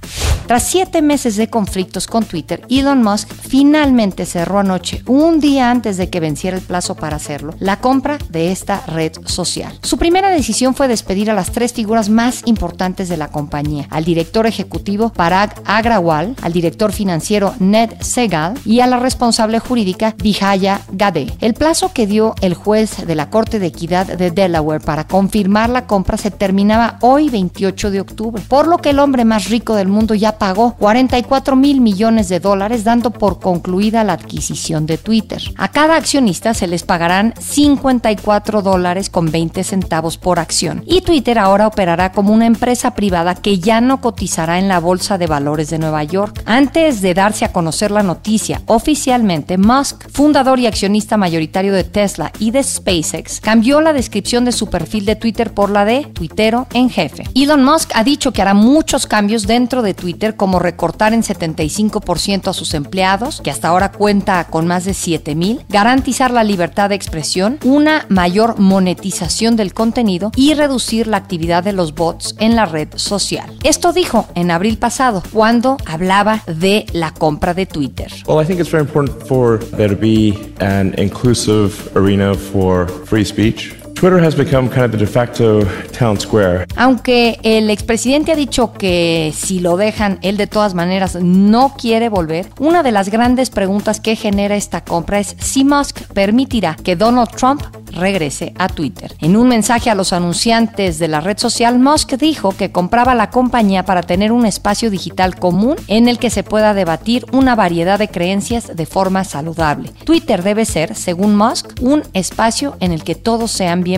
Tras 0.51 0.65
siete 0.65 1.01
meses 1.01 1.37
de 1.37 1.49
conflictos 1.49 2.09
con 2.09 2.25
Twitter, 2.25 2.63
Elon 2.69 3.05
Musk 3.05 3.29
finalmente 3.33 4.27
cerró 4.27 4.59
anoche, 4.59 5.01
un 5.07 5.39
día 5.39 5.71
antes 5.71 5.97
de 5.97 6.11
que 6.11 6.19
venciera 6.19 6.57
el 6.57 6.63
plazo 6.65 6.97
para 6.97 7.15
hacerlo, 7.15 7.55
la 7.61 7.77
compra 7.77 8.19
de 8.31 8.51
esta 8.51 8.85
red 8.89 9.13
social. 9.27 9.79
Su 9.85 9.97
primera 9.97 10.29
decisión 10.29 10.75
fue 10.75 10.89
despedir 10.89 11.31
a 11.31 11.35
las 11.35 11.53
tres 11.53 11.73
figuras 11.73 12.09
más 12.09 12.43
importantes 12.47 13.09
de 13.09 13.17
la 13.17 13.29
compañía, 13.29 13.87
al 13.91 14.05
director 14.05 14.45
ejecutivo 14.45 15.11
Parag 15.11 15.55
Agrawal, 15.67 16.35
al 16.43 16.53
director 16.53 16.91
financiero 16.91 17.55
Ned 17.61 17.91
Segal 18.01 18.59
y 18.65 18.81
a 18.81 18.89
la 18.89 18.99
responsable 18.99 19.61
jurídica 19.61 20.17
Vijaya 20.21 20.81
Gade. 20.91 21.33
El 21.41 21.55
plazo 21.55 21.93
que 21.93 22.09
dio 22.09 22.35
el 22.41 22.55
juez 22.55 23.07
de 23.07 23.15
la 23.15 23.31
Corte 23.31 23.61
de 23.61 23.69
Equidad 23.69 24.19
de 24.19 24.33
Delaware 24.33 24.83
para 24.83 25.07
confirmar 25.07 25.71
la 25.71 25.87
compra 25.87 26.17
se 26.17 26.33
terminaba 26.33 26.99
hoy 27.03 27.29
28 27.29 27.93
de 27.93 28.01
octubre, 28.01 28.43
por 28.49 28.67
lo 28.67 28.79
que 28.79 28.91
el 28.91 28.99
hombre 28.99 29.25
más 29.25 29.49
rico 29.49 29.77
del 29.77 29.87
mundo 29.87 30.17
ya 30.17 30.40
pagó 30.41 30.75
44 30.77 31.55
mil 31.55 31.83
millones 31.83 32.31
de 32.31 32.41
dólares 32.41 32.83
dando 32.83 33.11
por 33.11 33.41
concluida 33.41 34.05
la 34.05 34.15
adquisición 34.15 34.87
de 34.87 34.97
Twitter. 34.97 35.43
A 35.59 35.69
cada 35.69 35.97
accionista 35.97 36.55
se 36.55 36.67
les 36.67 36.83
pagarán 36.83 37.35
54 37.39 38.63
dólares 38.63 39.11
con 39.11 39.31
20 39.31 39.63
centavos 39.65 40.17
por 40.17 40.39
acción 40.39 40.83
y 40.87 41.03
Twitter 41.03 41.39
ahora 41.39 41.67
operará 41.67 42.13
como 42.13 42.33
una 42.33 42.47
empresa 42.47 42.95
privada 42.95 43.35
que 43.35 43.59
ya 43.59 43.83
no 43.83 44.01
cotizará 44.01 44.59
en 44.59 44.69
la 44.69 44.81
Bolsa 44.81 45.19
de 45.19 45.27
Valores 45.27 45.69
de 45.69 45.79
Nueva 45.79 46.05
York. 46.05 46.43
Antes 46.47 47.03
de 47.03 47.13
darse 47.13 47.45
a 47.45 47.53
conocer 47.53 47.91
la 47.91 48.03
noticia 48.03 48.63
oficialmente, 48.65 49.59
Musk, 49.59 50.09
fundador 50.11 50.59
y 50.59 50.67
accionista 50.67 51.19
mayoritario 51.19 51.75
de 51.75 51.85
Tesla 51.85 52.33
y 52.39 52.51
de 52.51 52.63
SpaceX, 52.63 53.43
cambió 53.43 53.83
la 53.83 53.93
descripción 53.93 54.47
de 54.47 54.53
su 54.53 54.69
perfil 54.71 55.05
de 55.05 55.17
Twitter 55.17 55.53
por 55.53 55.69
la 55.69 55.85
de 55.85 56.07
tuitero 56.07 56.67
en 56.73 56.89
jefe. 56.89 57.25
Elon 57.35 57.63
Musk 57.63 57.91
ha 57.95 58.05
dicho 58.05 58.33
que 58.33 58.41
hará 58.41 58.55
muchos 58.55 59.07
cambios 59.07 59.47
dentro 59.47 59.83
de 59.83 59.93
Twitter 59.93 60.30
como 60.37 60.59
recortar 60.59 61.13
en 61.13 61.23
75% 61.23 62.49
a 62.49 62.53
sus 62.53 62.75
empleados, 62.75 63.41
que 63.43 63.51
hasta 63.51 63.69
ahora 63.69 63.93
cuenta 63.93 64.45
con 64.45 64.67
más 64.67 64.85
de 64.85 64.95
7 64.95 65.35
mil, 65.35 65.65
garantizar 65.69 66.31
la 66.31 66.45
libertad 66.45 66.89
de 66.89 66.95
expresión, 66.95 67.59
una 67.65 68.07
mayor 68.09 68.59
monetización 68.59 69.57
del 69.57 69.75
contenido 69.75 70.33
y 70.37 70.55
reducir 70.55 71.07
la 71.07 71.17
actividad 71.17 71.65
de 71.65 71.73
los 71.73 71.95
bots 71.95 72.35
en 72.39 72.57
la 72.57 72.67
red 72.67 72.89
social. 72.97 73.57
Esto 73.65 73.93
dijo 73.93 74.27
en 74.35 74.51
abril 74.51 74.79
pasado, 74.79 75.23
cuando 75.33 75.77
hablaba 75.87 76.43
de 76.47 76.87
la 76.93 77.13
compra 77.13 77.55
de 77.55 77.67
Twitter. 77.67 78.11
Well, 78.27 78.43
I 78.43 78.47
think 78.47 78.61
it's 78.61 78.71
very 78.71 78.85
important 78.85 79.27
for 79.27 79.59
there 79.77 79.89
to 79.89 80.01
be 80.01 80.39
an 80.61 80.95
inclusive 80.99 81.91
arena 81.97 82.35
for 82.35 82.89
free 83.07 83.25
speech. 83.25 83.80
Twitter 84.01 84.19
has 84.25 84.35
become 84.35 84.71
kind 84.71 84.87
of 84.87 84.93
the 84.93 84.97
de 84.97 85.07
facto 85.07 85.61
town 85.93 86.19
square. 86.19 86.65
Aunque 86.77 87.39
el 87.43 87.69
expresidente 87.69 88.33
ha 88.33 88.35
dicho 88.35 88.73
que 88.73 89.31
si 89.37 89.61
lo 89.61 89.77
dejan, 89.77 90.19
él 90.23 90.39
de 90.39 90.47
todas 90.47 90.73
maneras 90.73 91.19
no 91.21 91.75
quiere 91.79 92.09
volver, 92.09 92.49
una 92.59 92.83
de 92.83 92.93
las 92.93 93.11
grandes 93.11 93.51
preguntas 93.51 94.01
que 94.01 94.17
genera 94.17 94.57
esta 94.57 94.83
compra 94.83 95.19
es 95.19 95.37
si 95.39 95.65
Musk 95.65 96.01
permitirá 96.15 96.77
que 96.83 96.97
Donald 96.97 97.29
Trump 97.37 97.61
regrese 97.93 98.55
a 98.57 98.69
Twitter. 98.69 99.15
En 99.21 99.37
un 99.37 99.49
mensaje 99.49 99.91
a 99.91 99.95
los 99.95 100.15
anunciantes 100.15 100.99
de 100.99 101.09
la 101.09 101.21
red 101.21 101.37
social, 101.37 101.79
Musk 101.79 102.15
dijo 102.15 102.57
que 102.57 102.73
compraba 102.73 103.15
la 103.15 103.31
compañía 103.31 103.85
para 103.85 104.03
tener 104.03 104.33
un 104.33 104.47
espacio 104.47 104.91
digital 104.91 105.37
común 105.37 105.77
en 105.89 106.09
el 106.09 106.19
que 106.19 106.31
se 106.31 106.45
pueda 106.45 106.73
debatir 106.73 107.27
una 107.33 107.55
variedad 107.55 107.99
de 107.99 108.09
creencias 108.09 108.75
de 108.75 108.87
forma 108.87 109.25
saludable. 109.25 109.91
Twitter 110.05 110.43
debe 110.43 110.65
ser, 110.65 110.95
según 110.95 111.37
Musk, 111.37 111.83
un 111.83 112.03
espacio 112.15 112.77
en 112.81 112.93
el 112.93 113.05
que 113.05 113.17
todos 113.17 113.51
sean 113.51 113.83
bienvenidos. 113.83 113.90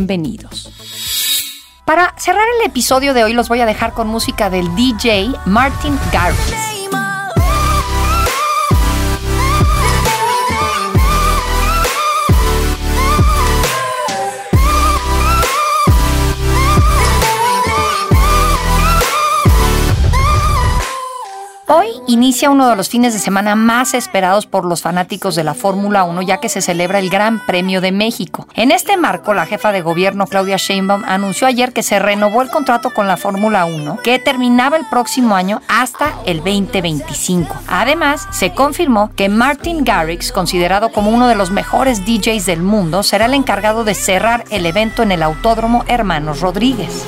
Para 1.84 2.14
cerrar 2.16 2.46
el 2.60 2.66
episodio 2.66 3.12
de 3.12 3.24
hoy 3.24 3.32
los 3.34 3.48
voy 3.48 3.60
a 3.60 3.66
dejar 3.66 3.92
con 3.92 4.06
música 4.06 4.48
del 4.50 4.74
DJ 4.76 5.32
Martin 5.46 5.98
Garrix. 6.12 6.71
Inicia 22.12 22.50
uno 22.50 22.68
de 22.68 22.76
los 22.76 22.88
fines 22.88 23.14
de 23.14 23.18
semana 23.18 23.54
más 23.54 23.94
esperados 23.94 24.46
por 24.46 24.64
los 24.64 24.82
fanáticos 24.82 25.34
de 25.34 25.44
la 25.44 25.54
Fórmula 25.54 26.04
1, 26.04 26.22
ya 26.22 26.38
que 26.38 26.48
se 26.48 26.60
celebra 26.60 26.98
el 26.98 27.10
Gran 27.10 27.44
Premio 27.44 27.80
de 27.80 27.92
México. 27.92 28.46
En 28.54 28.70
este 28.70 28.96
marco, 28.96 29.34
la 29.34 29.46
jefa 29.46 29.72
de 29.72 29.82
gobierno 29.82 30.26
Claudia 30.26 30.56
Sheinbaum 30.56 31.04
anunció 31.06 31.46
ayer 31.46 31.72
que 31.72 31.82
se 31.82 31.98
renovó 31.98 32.42
el 32.42 32.50
contrato 32.50 32.92
con 32.92 33.08
la 33.08 33.16
Fórmula 33.16 33.64
1, 33.64 33.98
que 34.02 34.18
terminaba 34.18 34.76
el 34.76 34.86
próximo 34.90 35.34
año 35.34 35.62
hasta 35.68 36.14
el 36.26 36.38
2025. 36.38 37.54
Además, 37.66 38.28
se 38.30 38.52
confirmó 38.52 39.10
que 39.16 39.28
Martin 39.28 39.84
Garrix, 39.84 40.32
considerado 40.32 40.92
como 40.92 41.10
uno 41.10 41.28
de 41.28 41.34
los 41.34 41.50
mejores 41.50 42.04
DJs 42.04 42.46
del 42.46 42.62
mundo, 42.62 43.02
será 43.02 43.26
el 43.26 43.34
encargado 43.34 43.84
de 43.84 43.94
cerrar 43.94 44.44
el 44.50 44.66
evento 44.66 45.02
en 45.02 45.12
el 45.12 45.22
Autódromo 45.22 45.84
Hermanos 45.88 46.40
Rodríguez. 46.40 47.04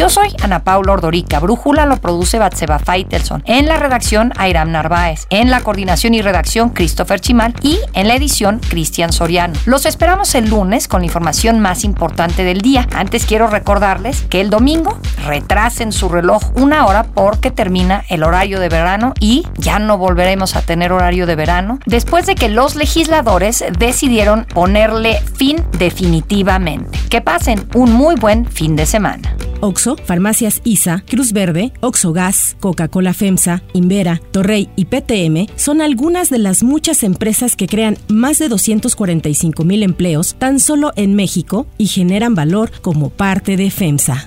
Yo 0.00 0.08
soy 0.08 0.34
Ana 0.42 0.64
Paula 0.64 0.94
Ordorica. 0.94 1.40
Brújula 1.40 1.84
lo 1.84 1.98
produce 1.98 2.38
Batseba 2.38 2.78
Feitelson. 2.78 3.42
En 3.44 3.66
la 3.66 3.76
redacción, 3.76 4.32
Airam 4.38 4.72
Narváez. 4.72 5.26
En 5.28 5.50
la 5.50 5.60
coordinación 5.60 6.14
y 6.14 6.22
redacción, 6.22 6.70
Christopher 6.70 7.20
Chimal. 7.20 7.52
Y 7.60 7.78
en 7.92 8.08
la 8.08 8.14
edición, 8.14 8.60
Cristian 8.66 9.12
Soriano. 9.12 9.52
Los 9.66 9.84
esperamos 9.84 10.34
el 10.34 10.48
lunes 10.48 10.88
con 10.88 11.02
la 11.02 11.06
información 11.06 11.60
más 11.60 11.84
importante 11.84 12.44
del 12.44 12.62
día. 12.62 12.88
Antes 12.94 13.26
quiero 13.26 13.48
recordarles 13.48 14.22
que 14.22 14.40
el 14.40 14.48
domingo 14.48 14.98
retrasen 15.26 15.92
su 15.92 16.08
reloj 16.08 16.42
una 16.54 16.86
hora 16.86 17.04
porque 17.04 17.50
termina 17.50 18.04
el 18.08 18.22
horario 18.22 18.60
de 18.60 18.68
verano 18.68 19.14
y 19.20 19.46
ya 19.58 19.78
no 19.78 19.98
volveremos 19.98 20.56
a 20.56 20.62
tener 20.62 20.92
horario 20.92 21.26
de 21.26 21.36
verano 21.36 21.78
después 21.86 22.26
de 22.26 22.34
que 22.34 22.48
los 22.48 22.76
legisladores 22.76 23.64
decidieron 23.78 24.44
ponerle 24.44 25.20
fin 25.34 25.64
definitivamente. 25.78 26.98
Que 27.08 27.20
pasen 27.20 27.66
un 27.74 27.92
muy 27.92 28.14
buen 28.16 28.46
fin 28.46 28.76
de 28.76 28.86
semana. 28.86 29.36
Oxo, 29.60 29.96
Farmacias 30.04 30.60
ISA, 30.64 31.04
Cruz 31.06 31.32
Verde, 31.32 31.72
Oxo 31.80 32.12
Gas, 32.12 32.56
Coca-Cola 32.60 33.12
FEMSA, 33.12 33.62
Invera, 33.74 34.20
Torrey 34.30 34.70
y 34.74 34.86
PTM 34.86 35.52
son 35.56 35.82
algunas 35.82 36.30
de 36.30 36.38
las 36.38 36.62
muchas 36.62 37.02
empresas 37.02 37.56
que 37.56 37.66
crean 37.66 37.98
más 38.08 38.38
de 38.38 38.48
245 38.48 39.64
mil 39.64 39.82
empleos 39.82 40.34
tan 40.38 40.60
solo 40.60 40.92
en 40.96 41.14
México 41.14 41.66
y 41.78 41.86
generan 41.86 42.34
valor 42.34 42.70
como 42.80 43.10
parte 43.10 43.56
de 43.56 43.70
FEMSA. 43.70 44.26